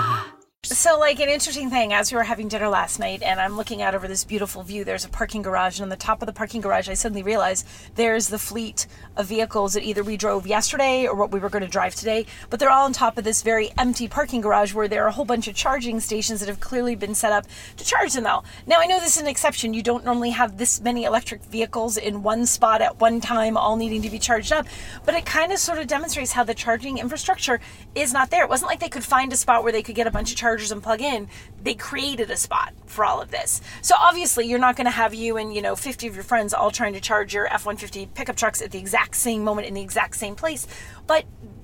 So, 0.63 0.99
like 0.99 1.19
an 1.19 1.27
interesting 1.27 1.71
thing, 1.71 1.91
as 1.91 2.11
we 2.11 2.17
were 2.17 2.23
having 2.23 2.47
dinner 2.47 2.69
last 2.69 2.99
night, 2.99 3.23
and 3.23 3.39
I'm 3.39 3.57
looking 3.57 3.81
out 3.81 3.95
over 3.95 4.07
this 4.07 4.23
beautiful 4.23 4.61
view, 4.61 4.83
there's 4.83 5.03
a 5.03 5.09
parking 5.09 5.41
garage, 5.41 5.79
and 5.79 5.83
on 5.85 5.89
the 5.89 5.95
top 5.95 6.21
of 6.21 6.27
the 6.27 6.33
parking 6.33 6.61
garage, 6.61 6.87
I 6.87 6.93
suddenly 6.93 7.23
realized 7.23 7.67
there's 7.95 8.27
the 8.27 8.37
fleet 8.37 8.85
of 9.17 9.25
vehicles 9.25 9.73
that 9.73 9.81
either 9.81 10.03
we 10.03 10.17
drove 10.17 10.45
yesterday 10.45 11.07
or 11.07 11.15
what 11.15 11.31
we 11.31 11.39
were 11.39 11.49
going 11.49 11.63
to 11.63 11.67
drive 11.67 11.95
today, 11.95 12.27
but 12.51 12.59
they're 12.59 12.69
all 12.69 12.85
on 12.85 12.93
top 12.93 13.17
of 13.17 13.23
this 13.23 13.41
very 13.41 13.71
empty 13.75 14.07
parking 14.07 14.39
garage 14.39 14.71
where 14.71 14.87
there 14.87 15.03
are 15.03 15.07
a 15.07 15.11
whole 15.11 15.25
bunch 15.25 15.47
of 15.47 15.55
charging 15.55 15.99
stations 15.99 16.41
that 16.41 16.47
have 16.47 16.59
clearly 16.59 16.93
been 16.93 17.15
set 17.15 17.31
up 17.31 17.47
to 17.77 17.83
charge 17.83 18.13
them 18.13 18.27
all. 18.27 18.45
Now, 18.67 18.75
I 18.77 18.85
know 18.85 18.99
this 18.99 19.15
is 19.15 19.23
an 19.23 19.27
exception. 19.27 19.73
You 19.73 19.81
don't 19.81 20.05
normally 20.05 20.29
have 20.29 20.59
this 20.59 20.79
many 20.79 21.05
electric 21.05 21.43
vehicles 21.43 21.97
in 21.97 22.21
one 22.21 22.45
spot 22.45 22.83
at 22.83 22.99
one 22.99 23.19
time, 23.19 23.57
all 23.57 23.77
needing 23.77 24.03
to 24.03 24.11
be 24.11 24.19
charged 24.19 24.53
up, 24.53 24.67
but 25.05 25.15
it 25.15 25.25
kind 25.25 25.51
of 25.51 25.57
sort 25.57 25.79
of 25.79 25.87
demonstrates 25.87 26.33
how 26.33 26.43
the 26.43 26.53
charging 26.53 26.99
infrastructure 26.99 27.59
is 27.95 28.13
not 28.13 28.29
there. 28.29 28.43
It 28.43 28.49
wasn't 28.49 28.69
like 28.69 28.79
they 28.79 28.89
could 28.89 29.03
find 29.03 29.33
a 29.33 29.35
spot 29.35 29.63
where 29.63 29.71
they 29.71 29.81
could 29.81 29.95
get 29.95 30.05
a 30.05 30.11
bunch 30.11 30.31
of 30.31 30.37
chargers 30.51 30.71
and 30.71 30.83
plug 30.83 30.99
in, 30.99 31.29
they 31.63 31.73
created 31.73 32.29
a 32.29 32.35
spot 32.35 32.73
for 32.85 33.05
all 33.05 33.21
of 33.21 33.31
this. 33.31 33.61
So 33.81 33.95
obviously, 33.97 34.47
you're 34.47 34.59
not 34.59 34.75
going 34.75 34.85
to 34.85 34.91
have 34.91 35.13
you 35.13 35.37
and 35.37 35.55
you 35.55 35.61
know 35.61 35.77
50 35.77 36.07
of 36.07 36.15
your 36.15 36.25
friends 36.25 36.53
all 36.53 36.71
trying 36.71 36.91
to 36.93 36.99
charge 36.99 37.33
your 37.33 37.47
F-150 37.47 38.13
pickup 38.13 38.35
trucks 38.35 38.61
at 38.61 38.71
the 38.71 38.79
exact 38.79 39.15
same 39.15 39.45
moment 39.45 39.67
in 39.67 39.73
the 39.75 39.81
exact 39.81 40.17
same 40.17 40.35
place, 40.35 40.67
but 41.07 41.23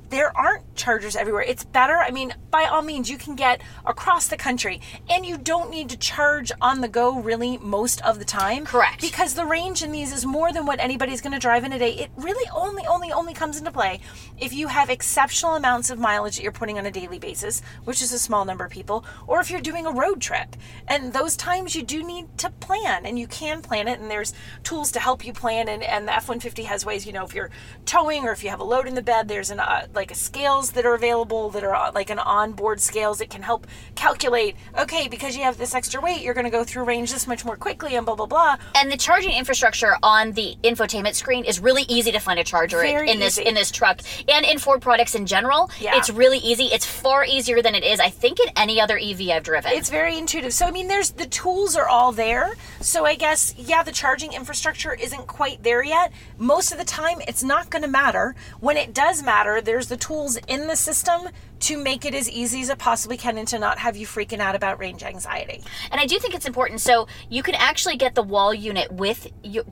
there 0.10 0.36
aren't 0.36 0.76
chargers 0.76 1.16
everywhere. 1.16 1.42
It's 1.42 1.64
better. 1.64 1.98
I 1.98 2.12
mean, 2.12 2.34
by 2.50 2.66
all 2.66 2.82
means, 2.82 3.10
you 3.10 3.18
can 3.18 3.36
get 3.36 3.62
across 3.86 4.28
the 4.28 4.38
country 4.38 4.82
and 5.10 5.26
you 5.26 5.38
don't 5.38 5.70
need 5.70 5.90
to 5.90 5.98
charge 5.98 6.52
on 6.62 6.82
the 6.82 6.88
go 6.88 7.20
really 7.20 7.58
most 7.58 8.02
of 8.02 8.20
the 8.20 8.26
time. 8.26 8.66
Correct. 8.66 9.02
Because 9.02 9.34
the 9.34 9.46
range 9.46 9.84
in 9.84 9.92
these 9.92 10.14
is 10.14 10.26
more 10.26 10.54
than 10.54 10.66
what 10.66 10.80
anybody's 10.80 11.22
going 11.22 11.34
to 11.34 11.40
drive 11.40 11.64
in 11.64 11.74
a 11.74 11.80
day. 11.80 11.92
It 11.94 12.12
really 12.16 12.50
only, 12.54 12.86
only, 12.88 13.12
only 13.12 13.34
comes 13.34 13.58
into 13.58 13.72
play 13.72 14.00
if 14.38 14.54
you 14.54 14.68
have 14.68 14.90
exceptional 14.90 15.56
amounts 15.56 15.90
of 15.90 16.00
mileage 16.00 16.38
that 16.38 16.44
you're 16.44 16.52
putting 16.52 16.78
on 16.78 16.86
a 16.86 16.92
daily 16.92 17.20
basis, 17.20 17.62
which 17.84 18.02
is 18.02 18.14
a 18.14 18.20
small 18.20 18.46
number 18.46 18.66
of 18.66 18.72
people, 18.72 19.06
or 19.26 19.40
if 19.42 19.52
you're 19.52 19.62
doing 19.62 19.86
a 19.86 19.92
road 19.92 20.22
trip. 20.22 20.56
And 20.88 21.12
those 21.12 21.36
times 21.36 21.76
you 21.76 21.84
do 21.84 22.04
need 22.04 22.38
to 22.38 22.50
plan 22.50 23.06
and 23.06 23.20
you 23.20 23.28
can 23.28 23.62
plan 23.62 23.88
it. 23.88 24.00
And 24.00 24.10
there's 24.10 24.34
tools 24.64 24.92
to 24.94 25.00
help 25.00 25.26
you 25.26 25.34
plan. 25.34 25.68
And, 25.68 25.84
and 25.84 26.08
the 26.08 26.16
F 26.16 26.30
150 26.30 26.64
has 26.64 26.86
ways, 26.86 27.06
you 27.06 27.14
know, 27.14 27.26
if 27.26 27.34
you're 27.34 27.52
towing 27.86 28.24
or 28.24 28.32
if 28.32 28.44
you 28.44 28.50
have 28.50 28.60
a 28.60 28.64
load 28.64 28.88
in 28.88 28.96
the 28.96 29.02
bed, 29.02 29.28
there's 29.28 29.52
an, 29.52 29.60
uh, 29.60 29.88
like 29.98 30.16
scales 30.16 30.72
that 30.72 30.86
are 30.86 30.94
available 30.94 31.50
that 31.50 31.64
are 31.66 31.76
uh, 31.76 31.92
like 31.94 32.10
an 32.10 32.20
onboard 32.20 32.80
scales 32.80 33.18
that 33.18 33.30
can 33.30 33.42
help 33.42 33.68
calculate 33.96 34.56
okay 34.78 35.10
because 35.10 35.36
you 35.36 35.44
have 35.44 35.58
this 35.58 35.76
extra 35.76 36.00
weight 36.00 36.22
you're 36.22 36.34
going 36.34 36.46
to 36.46 36.52
go 36.52 36.64
through 36.64 36.86
range 36.86 37.12
this 37.12 37.28
much 37.28 37.44
more 37.44 37.58
quickly 37.58 37.96
and 37.96 38.06
blah 38.06 38.16
blah 38.16 38.26
blah. 38.26 38.56
And 38.76 38.92
the 38.92 38.98
charging 38.98 39.32
infrastructure 39.32 39.98
on 40.04 40.32
the 40.34 40.56
infotainment 40.64 41.16
screen 41.16 41.44
is 41.44 41.60
really 41.60 41.84
easy 41.84 42.12
to 42.12 42.20
find 42.20 42.40
a 42.40 42.44
charger 42.44 42.80
Very 42.80 43.10
in 43.10 43.20
this 43.20 43.38
easy. 43.40 43.48
in 43.48 43.56
this 43.56 43.72
truck 43.72 44.00
and 44.28 44.46
in 44.46 44.58
Ford 44.60 44.82
products 44.82 45.16
in 45.16 45.26
general. 45.26 45.70
Yeah. 45.80 45.98
it's 45.98 46.10
really 46.10 46.38
easy. 46.38 46.66
It's 46.66 46.86
far 46.86 47.26
easier 47.26 47.62
than 47.62 47.76
it 47.76 47.84
is 47.84 48.00
I 48.00 48.10
think 48.10 48.40
in 48.40 48.50
any 48.56 48.80
other 48.80 48.98
EV 48.98 49.30
I've 49.30 49.44
driven. 49.44 49.72
It's 49.74 49.90
very 49.90 50.18
intuitive. 50.18 50.54
So 50.54 50.66
i 50.68 50.72
mean 50.72 50.88
there's 50.88 51.12
the 51.12 51.26
tools 51.26 51.76
are 51.76 51.88
all 51.88 52.12
there. 52.12 52.54
So 52.82 53.06
i 53.06 53.16
guess 53.16 53.54
yeah 53.58 53.84
the 53.84 53.92
charging 53.92 54.34
infrastructure 54.34 54.94
isn't 54.94 55.28
quite 55.28 55.64
there 55.64 55.84
yet. 55.84 56.12
Most 56.38 56.72
of 56.72 56.78
the 56.78 56.86
time 56.86 57.22
it's 57.28 57.44
not 57.44 57.70
going 57.70 57.84
to 57.84 57.90
matter. 57.90 58.36
When 58.60 58.78
it 58.78 58.94
does 58.94 59.24
matter 59.24 59.60
there's 59.62 59.87
the 59.88 59.98
tools 59.98 60.38
in 60.48 60.68
the 60.68 60.76
system 60.76 61.30
to 61.60 61.78
make 61.78 62.06
it 62.06 62.14
as 62.14 62.30
easy 62.30 62.62
as 62.62 62.70
it 62.70 62.78
possibly 62.78 63.18
can 63.18 63.38
and 63.38 63.48
to 63.48 63.60
not 63.60 63.80
have 63.80 63.98
you 63.98 64.06
freaking 64.06 64.40
out 64.40 64.56
about 64.56 64.80
range 64.80 65.04
anxiety. 65.04 65.64
And 65.92 66.00
I 66.00 66.06
do 66.06 66.20
think 66.20 66.36
it's 66.36 66.46
important. 66.46 66.82
So 66.82 67.08
you 67.30 67.44
can 67.44 67.56
actually 67.56 67.98
get 67.98 68.16
the 68.16 68.24
wall 68.24 68.54
unit 68.54 68.92
with 68.92 69.28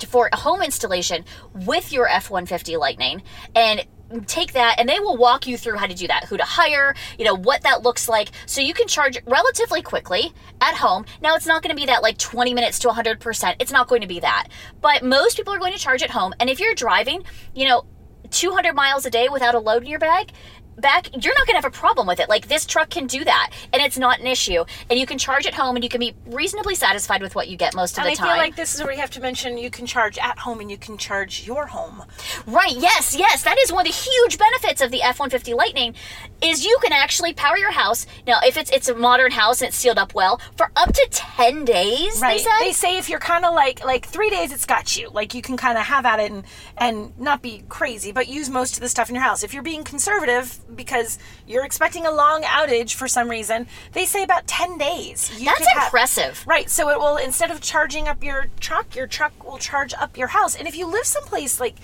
for 0.08 0.30
a 0.32 0.38
home 0.38 0.62
installation 0.62 1.26
with 1.54 1.92
your 1.92 2.08
F 2.08 2.30
one 2.30 2.46
fifty 2.46 2.78
Lightning 2.78 3.22
and 3.56 3.86
take 4.28 4.54
that 4.54 4.76
and 4.78 4.88
they 4.88 5.00
will 5.00 5.18
walk 5.18 5.48
you 5.48 5.58
through 5.58 5.78
how 5.78 5.88
to 5.88 5.96
do 5.96 6.08
that 6.08 6.26
who 6.26 6.38
to 6.38 6.44
hire 6.44 6.94
you 7.18 7.26
know 7.26 7.36
what 7.36 7.62
that 7.64 7.84
looks 7.84 8.08
like. 8.08 8.30
So 8.46 8.62
you 8.62 8.74
can 8.74 8.88
charge 8.88 9.18
relatively 9.26 9.82
quickly 9.82 10.32
at 10.62 10.76
home. 10.76 11.06
Now 11.22 11.36
it's 11.36 11.48
not 11.48 11.62
going 11.64 11.76
to 11.76 11.80
be 11.80 11.88
that 11.88 12.04
like 12.04 12.18
20 12.18 12.54
minutes 12.54 12.80
to 12.80 12.90
100% 12.90 13.56
it's 13.60 13.72
not 13.72 13.88
going 13.88 14.02
to 14.02 14.08
be 14.08 14.20
that. 14.20 14.48
But 14.82 15.04
most 15.04 15.38
people 15.38 15.54
are 15.54 15.60
going 15.60 15.74
to 15.74 15.80
charge 15.80 16.04
at 16.04 16.12
home 16.12 16.34
and 16.40 16.50
if 16.50 16.60
you're 16.60 16.76
driving 16.76 17.24
you 17.54 17.68
know 17.68 17.86
200 18.36 18.76
miles 18.76 19.06
a 19.06 19.10
day 19.10 19.30
without 19.30 19.56
a 19.56 19.60
load 19.60 19.84
in 19.84 19.90
your 19.90 20.00
bag 20.00 20.32
back 20.78 21.10
you're 21.24 21.34
not 21.34 21.48
going 21.48 21.56
to 21.60 21.62
have 21.62 21.66
a 21.66 21.70
problem 21.70 22.06
with 22.08 22.20
it 22.20 22.28
like 22.30 22.48
this 22.48 22.66
truck 22.66 22.90
can 22.90 23.08
do 23.08 23.24
that 23.24 23.52
and 23.74 23.82
it's 23.82 23.98
not 23.98 24.20
an 24.20 24.28
issue 24.28 24.64
and 24.90 25.00
you 25.00 25.06
can 25.06 25.18
charge 25.18 25.46
at 25.48 25.54
home 25.54 25.76
and 25.76 25.84
you 25.84 25.90
can 25.90 26.00
be 26.00 26.14
reasonably 26.28 26.76
satisfied 26.76 27.22
with 27.22 27.34
what 27.36 27.48
you 27.48 27.56
get 27.58 27.74
most 27.76 27.98
of 27.98 28.04
and 28.06 28.08
the 28.08 28.12
I 28.12 28.16
time 28.16 28.28
feel 28.28 28.38
like 28.38 28.56
this 28.56 28.76
is 28.76 28.84
where 28.84 28.92
you 28.94 29.00
have 29.00 29.12
to 29.12 29.22
mention 29.22 29.58
you 29.58 29.70
can 29.70 29.86
charge 29.86 30.18
at 30.18 30.38
home 30.40 30.60
and 30.60 30.70
you 30.70 30.78
can 30.78 30.98
charge 30.98 31.46
your 31.48 31.66
home. 31.68 32.04
right 32.46 32.76
yes 32.76 33.16
yes 33.18 33.44
that 33.44 33.58
is 33.60 33.72
one 33.72 33.88
of 33.88 33.94
the 33.94 33.98
huge 33.98 34.38
benefits 34.38 34.82
of 34.82 34.92
the 34.92 35.02
f-150 35.02 35.56
lightning 35.56 35.96
is 36.42 36.66
you 36.66 36.78
can 36.84 36.92
actually 36.94 37.34
power 37.34 37.58
your 37.58 37.72
house 37.72 38.06
now 38.28 38.40
if 38.44 38.58
it's 38.58 38.70
it's 38.72 38.90
a 38.90 38.96
modern 38.96 39.32
house 39.32 39.62
and 39.62 39.70
it's 39.70 39.78
sealed 39.78 39.98
up 39.98 40.14
well 40.14 40.40
for 40.58 40.72
up 40.76 40.92
to 40.94 41.08
10 41.12 41.66
days 41.66 42.20
Right. 42.22 42.38
they 42.38 42.44
said 42.44 42.60
They 42.62 42.72
say 42.74 42.98
if 42.98 43.10
you're 43.10 43.20
kind 43.20 43.46
of 43.46 43.54
like 43.54 43.84
like 43.84 44.06
three 44.06 44.30
days, 44.30 44.52
it's 44.52 44.66
got 44.66 44.96
you. 44.98 45.10
Like 45.10 45.34
you 45.34 45.42
can 45.42 45.58
kind 45.58 45.78
of 45.78 45.86
have 45.86 46.06
at 46.06 46.20
it 46.20 46.32
and 46.32 46.44
and 46.78 47.18
not 47.20 47.42
be 47.42 47.64
crazy, 47.70 48.12
but 48.12 48.28
use 48.28 48.50
most 48.50 48.76
of 48.76 48.82
the 48.82 48.90
stuff 48.90 49.10
in 49.10 49.16
your 49.16 49.24
house. 49.24 49.44
If 49.44 49.54
you're 49.54 49.64
being 49.64 49.84
conservative 49.84 50.60
because 50.74 51.20
you're 51.46 51.66
expecting 51.66 52.06
a 52.06 52.12
long 52.12 52.44
outage 52.44 52.94
for 52.96 53.08
some 53.08 53.30
reason, 53.30 53.68
they 53.94 54.06
say 54.06 54.24
about 54.24 54.48
ten 54.48 54.78
days. 54.78 55.32
You 55.38 55.46
that's 55.46 55.60
could 55.60 55.68
have- 55.74 55.84
impressive 55.86 56.44
Right. 56.48 56.70
So 56.70 56.90
it 56.90 56.98
will 57.00 57.18
instead 57.18 57.52
of 57.52 57.62
charging 57.62 58.08
up 58.08 58.24
your 58.24 58.48
truck, 58.60 58.96
your 58.96 59.08
truck 59.08 59.44
will 59.46 59.58
charge 59.58 59.94
up 59.94 60.18
your 60.18 60.28
house. 60.28 60.56
And 60.56 60.68
if 60.68 60.76
you 60.76 60.88
live 60.88 61.06
someplace 61.06 61.60
like, 61.60 61.76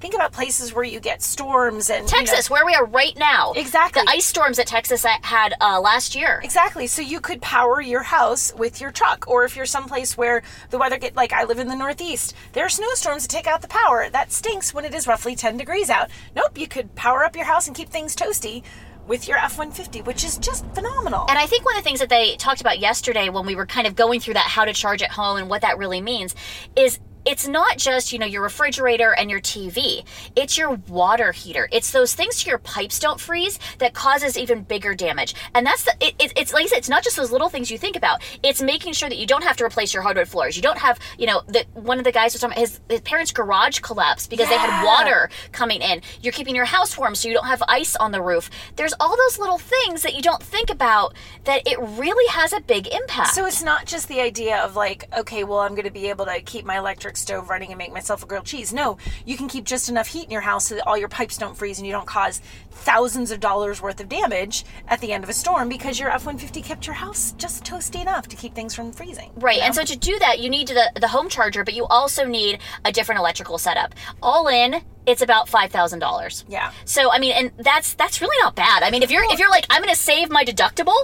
think 0.00 0.14
about 0.14 0.32
places 0.32 0.72
where 0.74 0.84
you 0.84 0.98
get 1.00 1.22
storms 1.22 1.90
and 1.90 1.98
you 2.00 2.04
know- 2.04 2.18
texas 2.18 2.48
where 2.50 2.64
we 2.64 2.74
are 2.74 2.86
right 2.86 3.16
now 3.16 3.52
Exactly. 3.52 4.02
the 4.02 4.10
ice 4.10 4.24
storms 4.26 4.56
that 4.56 4.66
texas 4.66 5.04
had 5.04 5.54
uh, 5.60 5.80
last 5.80 6.14
year 6.14 6.40
Exactly. 6.42 6.86
So 6.86 7.02
you 7.02 7.20
could 7.20 7.40
power 7.42 7.80
your 7.80 8.02
house 8.02 8.52
with 8.56 8.80
your 8.80 8.90
truck, 8.90 9.26
or 9.28 9.44
if 9.44 9.56
you're 9.56 9.66
someplace 9.66 10.16
where 10.16 10.42
the 10.70 10.78
weather 10.78 10.98
get 10.98 11.14
like 11.16 11.32
I 11.32 11.44
live 11.44 11.58
in 11.58 11.68
the 11.68 11.76
Northeast, 11.76 12.34
there 12.52 12.64
are 12.64 12.68
snowstorms 12.68 13.22
that 13.26 13.28
take 13.30 13.46
out 13.46 13.62
the 13.62 13.68
power. 13.68 14.08
That 14.10 14.32
stinks 14.32 14.72
when 14.74 14.84
it 14.84 14.94
is 14.94 15.06
roughly 15.06 15.34
10 15.36 15.56
degrees 15.56 15.90
out. 15.90 16.08
Nope, 16.34 16.56
you 16.58 16.66
could 16.66 16.94
power 16.94 17.24
up 17.24 17.36
your 17.36 17.44
house 17.44 17.66
and 17.66 17.76
keep 17.76 17.88
things 17.88 18.16
toasty 18.16 18.62
with 19.06 19.26
your 19.28 19.38
F-150, 19.38 20.04
which 20.06 20.24
is 20.24 20.38
just 20.38 20.64
phenomenal. 20.74 21.26
And 21.28 21.38
I 21.38 21.46
think 21.46 21.64
one 21.64 21.76
of 21.76 21.82
the 21.82 21.88
things 21.88 22.00
that 22.00 22.08
they 22.08 22.36
talked 22.36 22.60
about 22.60 22.78
yesterday 22.78 23.28
when 23.28 23.44
we 23.46 23.54
were 23.56 23.66
kind 23.66 23.86
of 23.86 23.96
going 23.96 24.20
through 24.20 24.34
that 24.34 24.46
how 24.46 24.64
to 24.64 24.72
charge 24.72 25.02
at 25.02 25.10
home 25.10 25.36
and 25.38 25.48
what 25.50 25.62
that 25.62 25.78
really 25.78 26.00
means 26.00 26.34
is 26.76 26.98
it's 27.24 27.46
not 27.46 27.78
just, 27.78 28.12
you 28.12 28.18
know, 28.18 28.26
your 28.26 28.42
refrigerator 28.42 29.14
and 29.14 29.30
your 29.30 29.40
TV. 29.40 30.04
It's 30.36 30.56
your 30.56 30.70
water 30.88 31.32
heater. 31.32 31.68
It's 31.72 31.92
those 31.92 32.14
things 32.14 32.36
so 32.36 32.48
your 32.48 32.58
pipes 32.58 32.98
don't 32.98 33.20
freeze 33.20 33.58
that 33.78 33.94
causes 33.94 34.38
even 34.38 34.62
bigger 34.62 34.94
damage. 34.94 35.34
And 35.54 35.66
that's 35.66 35.84
the, 35.84 35.94
it, 36.00 36.14
it, 36.18 36.32
it's 36.36 36.52
like 36.52 36.64
I 36.64 36.66
said, 36.68 36.78
it's 36.78 36.88
not 36.88 37.02
just 37.02 37.16
those 37.16 37.30
little 37.30 37.48
things 37.48 37.70
you 37.70 37.78
think 37.78 37.96
about. 37.96 38.22
It's 38.42 38.62
making 38.62 38.94
sure 38.94 39.08
that 39.08 39.18
you 39.18 39.26
don't 39.26 39.44
have 39.44 39.56
to 39.58 39.64
replace 39.64 39.92
your 39.92 40.02
hardwood 40.02 40.28
floors. 40.28 40.56
You 40.56 40.62
don't 40.62 40.78
have, 40.78 40.98
you 41.18 41.26
know, 41.26 41.42
that 41.48 41.66
one 41.74 41.98
of 41.98 42.04
the 42.04 42.12
guys 42.12 42.32
was 42.32 42.40
talking 42.40 42.54
about 42.54 42.60
his, 42.60 42.80
his 42.88 43.00
parents' 43.02 43.32
garage 43.32 43.80
collapsed 43.80 44.30
because 44.30 44.48
they 44.48 44.56
had 44.56 44.84
water 44.84 45.30
coming 45.52 45.82
in. 45.82 46.02
You're 46.22 46.32
keeping 46.32 46.56
your 46.56 46.64
house 46.64 46.96
warm 46.96 47.14
so 47.14 47.28
you 47.28 47.34
don't 47.34 47.46
have 47.46 47.62
ice 47.68 47.96
on 47.96 48.12
the 48.12 48.22
roof. 48.22 48.50
There's 48.76 48.94
all 48.98 49.16
those 49.16 49.38
little 49.38 49.58
things 49.58 50.02
that 50.02 50.14
you 50.14 50.22
don't 50.22 50.42
think 50.42 50.70
about 50.70 51.14
that 51.44 51.66
it 51.66 51.78
really 51.78 52.28
has 52.32 52.52
a 52.52 52.60
big 52.60 52.86
impact. 52.86 53.34
So 53.34 53.46
it's 53.46 53.62
not 53.62 53.86
just 53.86 54.08
the 54.08 54.20
idea 54.20 54.58
of 54.58 54.76
like, 54.76 55.04
okay, 55.16 55.44
well, 55.44 55.60
I'm 55.60 55.74
going 55.74 55.84
to 55.84 55.90
be 55.90 56.08
able 56.08 56.24
to 56.26 56.40
keep 56.40 56.64
my 56.64 56.78
electric 56.78 57.16
stove 57.20 57.50
running 57.50 57.70
and 57.70 57.78
make 57.78 57.92
myself 57.92 58.22
a 58.22 58.26
grilled 58.26 58.46
cheese. 58.46 58.72
No, 58.72 58.98
you 59.24 59.36
can 59.36 59.48
keep 59.48 59.64
just 59.64 59.88
enough 59.88 60.08
heat 60.08 60.24
in 60.24 60.30
your 60.30 60.40
house 60.40 60.66
so 60.66 60.74
that 60.74 60.86
all 60.86 60.96
your 60.96 61.08
pipes 61.08 61.38
don't 61.38 61.56
freeze 61.56 61.78
and 61.78 61.86
you 61.86 61.92
don't 61.92 62.06
cause 62.06 62.40
thousands 62.70 63.30
of 63.30 63.40
dollars 63.40 63.82
worth 63.82 64.00
of 64.00 64.08
damage 64.08 64.64
at 64.88 65.00
the 65.00 65.12
end 65.12 65.24
of 65.24 65.30
a 65.30 65.32
storm 65.32 65.68
because 65.68 65.98
your 65.98 66.10
F 66.10 66.26
150 66.26 66.62
kept 66.62 66.86
your 66.86 66.94
house 66.94 67.32
just 67.32 67.64
toasty 67.64 68.00
enough 68.00 68.28
to 68.28 68.36
keep 68.36 68.54
things 68.54 68.74
from 68.74 68.92
freezing. 68.92 69.30
Right, 69.36 69.58
you 69.58 69.62
and 69.62 69.74
so 69.74 69.84
to 69.84 69.96
do 69.96 70.18
that, 70.18 70.40
you 70.40 70.50
need 70.50 70.68
the, 70.68 70.90
the 71.00 71.08
home 71.08 71.28
charger, 71.28 71.64
but 71.64 71.74
you 71.74 71.86
also 71.86 72.24
need 72.24 72.60
a 72.84 72.92
different 72.92 73.18
electrical 73.18 73.58
setup. 73.58 73.94
All 74.22 74.48
in, 74.48 74.82
it's 75.10 75.22
about 75.22 75.48
five 75.48 75.70
thousand 75.70 75.98
dollars. 75.98 76.44
Yeah. 76.48 76.72
So 76.84 77.10
I 77.10 77.18
mean, 77.18 77.32
and 77.32 77.50
that's 77.58 77.94
that's 77.94 78.20
really 78.20 78.36
not 78.42 78.54
bad. 78.54 78.82
I 78.82 78.90
mean, 78.90 79.02
if 79.02 79.10
you're 79.10 79.24
if 79.32 79.38
you're 79.38 79.50
like, 79.50 79.66
I'm 79.70 79.82
going 79.82 79.94
to 79.94 80.00
save 80.00 80.30
my 80.30 80.44
deductible, 80.44 80.96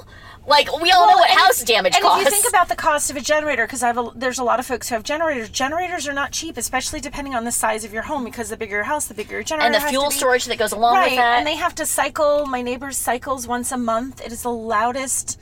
like 0.47 0.69
we 0.81 0.91
all 0.93 1.07
know 1.07 1.17
what 1.17 1.31
house 1.31 1.61
if- 1.61 1.67
damage 1.67 1.95
and 1.95 2.03
costs. 2.03 2.19
And 2.19 2.29
if 2.29 2.33
you 2.33 2.43
think 2.43 2.53
about 2.53 2.69
the 2.69 2.77
cost 2.77 3.11
of 3.11 3.17
a 3.17 3.21
generator, 3.21 3.67
because 3.67 3.83
I've 3.83 3.99
a, 3.99 4.11
there's 4.15 4.39
a 4.39 4.45
lot 4.45 4.61
of 4.61 4.67
folks 4.67 4.89
who 4.89 4.95
have 4.95 5.03
generators. 5.03 5.49
Generators 5.51 6.07
are 6.07 6.13
not 6.13 6.33
cheap, 6.33 6.57
especially 6.57 7.01
depending 7.01 7.35
on 7.35 7.45
the 7.45 7.53
size 7.53 7.85
of 7.85 7.93
your 7.93 8.03
home. 8.03 8.25
Because 8.25 8.49
the 8.49 8.57
bigger 8.57 8.77
your 8.77 8.85
house, 8.85 9.07
the 9.07 9.15
bigger 9.15 9.35
your 9.35 9.43
generator. 9.43 9.75
and 9.75 9.83
the 9.83 9.89
fuel 9.89 10.11
storage 10.11 10.45
that 10.47 10.59
goes 10.59 10.73
along 10.73 10.95
right, 10.95 11.11
with 11.11 11.19
that. 11.19 11.39
and 11.39 11.47
they 11.47 11.57
have 11.57 11.75
to 11.77 11.87
cycle. 11.87 12.47
My 12.47 12.63
neighbor's 12.63 12.97
cycles 12.97 13.47
once 13.47 13.73
a 13.73 13.77
month. 13.79 14.21
It 14.21 14.33
is 14.33 14.43
the 14.43 14.53
loudest 14.53 15.39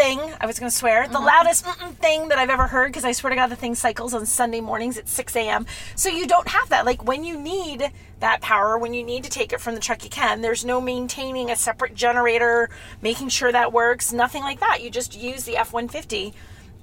thing. 0.00 0.18
I 0.40 0.46
was 0.46 0.58
going 0.58 0.70
to 0.70 0.76
swear 0.76 1.02
Mm-hmm. 1.04 1.12
the 1.12 1.20
loudest 1.20 1.64
mm-mm 1.64 1.94
thing 1.96 2.28
that 2.28 2.38
I've 2.38 2.50
ever 2.50 2.66
heard. 2.66 2.88
Because 2.88 3.04
I 3.04 3.12
swear 3.12 3.30
to 3.30 3.36
God, 3.36 3.48
the 3.48 3.56
thing 3.56 3.74
cycles 3.74 4.14
on 4.14 4.24
Sunday 4.26 4.60
mornings 4.60 4.96
at 4.98 5.08
6 5.08 5.36
a.m. 5.36 5.66
So 5.94 6.08
you 6.08 6.26
don't 6.26 6.48
have 6.48 6.68
that. 6.70 6.86
Like 6.86 7.04
when 7.04 7.22
you 7.24 7.38
need 7.38 7.90
that 8.20 8.40
power, 8.40 8.78
when 8.78 8.94
you 8.94 9.02
need 9.04 9.24
to 9.24 9.30
take 9.30 9.52
it 9.52 9.60
from 9.60 9.74
the 9.74 9.80
truck, 9.80 10.02
you 10.04 10.10
can. 10.10 10.40
There's 10.40 10.64
no 10.64 10.80
maintaining 10.80 11.50
a 11.50 11.56
separate 11.56 11.94
generator, 11.94 12.70
making 13.02 13.28
sure 13.28 13.52
that 13.52 13.72
works. 13.72 14.12
Nothing 14.12 14.42
like 14.42 14.60
that. 14.60 14.82
You 14.82 14.90
just 14.90 15.16
use 15.16 15.44
the 15.44 15.56
F-150. 15.58 16.32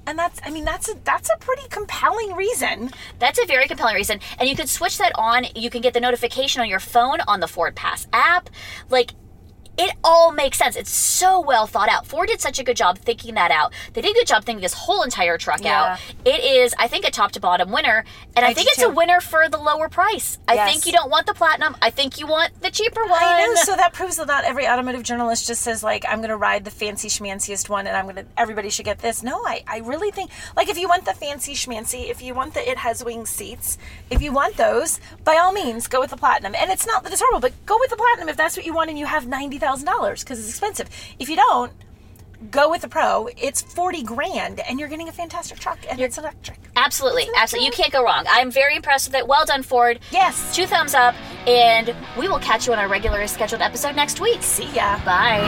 And 0.06 0.17
that's, 0.17 0.39
I 0.45 0.51
mean, 0.51 0.63
that's 0.63 0.88
a 0.89 0.93
that's 1.03 1.30
a 1.30 1.38
pretty 1.38 1.67
compelling 1.69 2.34
reason. 2.34 2.91
That's 3.19 3.39
a 3.43 3.45
very 3.45 3.67
compelling 3.67 3.95
reason. 3.95 4.19
And 4.39 4.47
you 4.47 4.56
can 4.56 4.67
switch 4.67 4.97
that 4.99 5.12
on. 5.15 5.47
You 5.53 5.69
can 5.69 5.82
get 5.82 5.93
the 5.93 5.99
notification 5.99 6.62
on 6.62 6.69
your 6.69 6.80
phone 6.80 7.19
on 7.27 7.41
the 7.41 7.47
FordPass 7.47 8.08
app. 8.13 8.49
Like, 8.89 9.12
it 9.77 9.95
all 10.03 10.31
makes 10.31 10.57
sense. 10.57 10.75
It's 10.75 10.89
so 10.91 11.39
well 11.39 11.67
thought 11.67 11.89
out. 11.89 12.07
Ford 12.07 12.27
did 12.29 12.41
such 12.41 12.57
a 12.59 12.63
good 12.63 12.77
job 12.77 12.97
thinking 12.97 13.35
that 13.35 13.51
out. 13.51 13.73
They 13.93 14.01
did 14.01 14.11
a 14.11 14.13
good 14.13 14.27
job 14.27 14.43
thinking 14.43 14.61
this 14.61 14.73
whole 14.73 15.03
entire 15.03 15.37
truck 15.37 15.61
Yeah. 15.63 15.93
out. 15.93 15.99
It 16.25 16.43
is, 16.43 16.73
I 16.79 16.87
think, 16.87 17.05
a 17.05 17.11
top 17.11 17.31
to 17.33 17.39
bottom 17.39 17.71
winner. 17.71 18.03
And 18.35 18.43
I, 18.45 18.49
I 18.49 18.53
think 18.53 18.69
it's 18.71 18.81
a 18.81 18.89
winner 18.89 19.21
for 19.21 19.47
the 19.49 19.57
lower 19.57 19.87
price. 19.89 20.39
I 20.47 20.55
Yes. 20.55 20.71
think 20.71 20.85
you 20.87 20.91
don't 20.93 21.11
want 21.11 21.27
the 21.27 21.33
platinum. 21.35 21.75
I 21.81 21.91
think 21.91 22.19
you 22.19 22.25
want 22.27 22.59
the 22.61 22.71
cheaper 22.71 23.01
one. 23.05 23.21
I 23.21 23.45
know. 23.45 23.55
So 23.55 23.75
that 23.75 23.93
proves 23.93 24.15
that 24.17 24.27
not 24.27 24.45
every 24.45 24.67
automotive 24.67 25.03
journalist 25.03 25.45
just 25.47 25.61
says 25.61 25.83
like, 25.83 26.05
I'm 26.09 26.17
going 26.17 26.29
to 26.29 26.37
ride 26.37 26.65
the 26.65 26.71
fancy 26.71 27.07
schmanciest 27.07 27.69
one, 27.69 27.85
and 27.85 27.95
I'm 27.95 28.05
going 28.05 28.15
to. 28.15 28.25
Everybody 28.35 28.69
should 28.69 28.85
get 28.85 28.99
this. 28.99 29.21
No, 29.21 29.43
I, 29.45 29.63
I 29.67 29.77
really 29.79 30.09
think 30.11 30.31
like 30.55 30.69
if 30.69 30.77
you 30.79 30.87
want 30.87 31.05
the 31.05 31.13
fancy 31.13 31.53
schmancy, 31.53 32.09
if 32.09 32.21
you 32.23 32.33
want 32.33 32.55
the 32.55 32.67
it 32.67 32.77
has 32.79 33.03
wing 33.03 33.25
seats, 33.27 33.77
if 34.09 34.21
you 34.23 34.31
want 34.31 34.57
those, 34.57 34.99
by 35.23 35.37
all 35.37 35.51
means 35.51 35.87
go 35.87 35.99
with 35.99 36.09
the 36.09 36.17
platinum. 36.17 36.55
And 36.55 36.71
it's 36.71 36.87
not 36.87 37.03
that 37.03 37.11
it's 37.11 37.21
horrible, 37.21 37.41
but 37.41 37.53
go 37.67 37.77
with 37.79 37.91
the 37.91 37.95
platinum 37.95 38.29
if 38.29 38.37
that's 38.37 38.57
what 38.57 38.65
you 38.65 38.73
want, 38.73 38.89
and 38.89 38.97
you 38.97 39.05
have 39.05 39.27
ninety 39.27 39.57
thousand 39.59 39.66
dollars 39.75 40.23
because 40.23 40.39
it's 40.39 40.49
expensive. 40.49 40.89
If 41.19 41.30
you 41.30 41.36
don't. 41.36 41.71
Go 42.51 42.69
with 42.69 42.82
the 42.82 42.88
pro. 42.88 43.30
It's 43.36 43.63
forty 43.63 44.03
grand, 44.03 44.60
and 44.60 44.80
you're 44.80 44.88
getting 44.88 45.10
a 45.10 45.12
fantastic 45.12 45.58
truck, 45.58 45.80
and 45.89 45.99
it's 45.99 46.19
electric. 46.19 46.60
Absolutely, 46.75 47.27
absolutely. 47.36 47.65
You 47.65 47.71
can't 47.71 47.91
go 47.91 48.03
wrong. 48.03 48.25
I'm 48.30 48.51
very 48.51 48.75
impressed 48.75 49.08
with 49.08 49.15
it. 49.15 49.27
Well 49.27 49.43
done, 49.43 49.63
Ford. 49.63 49.99
Yes. 50.12 50.56
Two 50.56 50.67
thumbs 50.67 50.93
up, 50.93 51.15
and 51.47 51.95
we 52.15 52.27
will 52.27 52.38
catch 52.38 52.67
you 52.67 52.73
on 52.73 52.77
our 52.77 52.88
regularly 52.88 53.25
scheduled 53.25 53.63
episode 53.63 53.95
next 53.95 54.19
week. 54.21 54.43
See 54.43 54.71
ya. 54.71 55.03
Bye. 55.03 55.41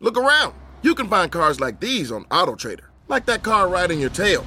Look 0.00 0.16
around. 0.16 0.54
You 0.80 0.94
can 0.94 1.08
find 1.08 1.30
cars 1.30 1.60
like 1.60 1.80
these 1.80 2.10
on 2.10 2.24
AutoTrader, 2.26 2.84
like 3.08 3.26
that 3.26 3.42
car 3.42 3.68
right 3.68 3.90
in 3.90 4.00
your 4.00 4.08
tail. 4.08 4.46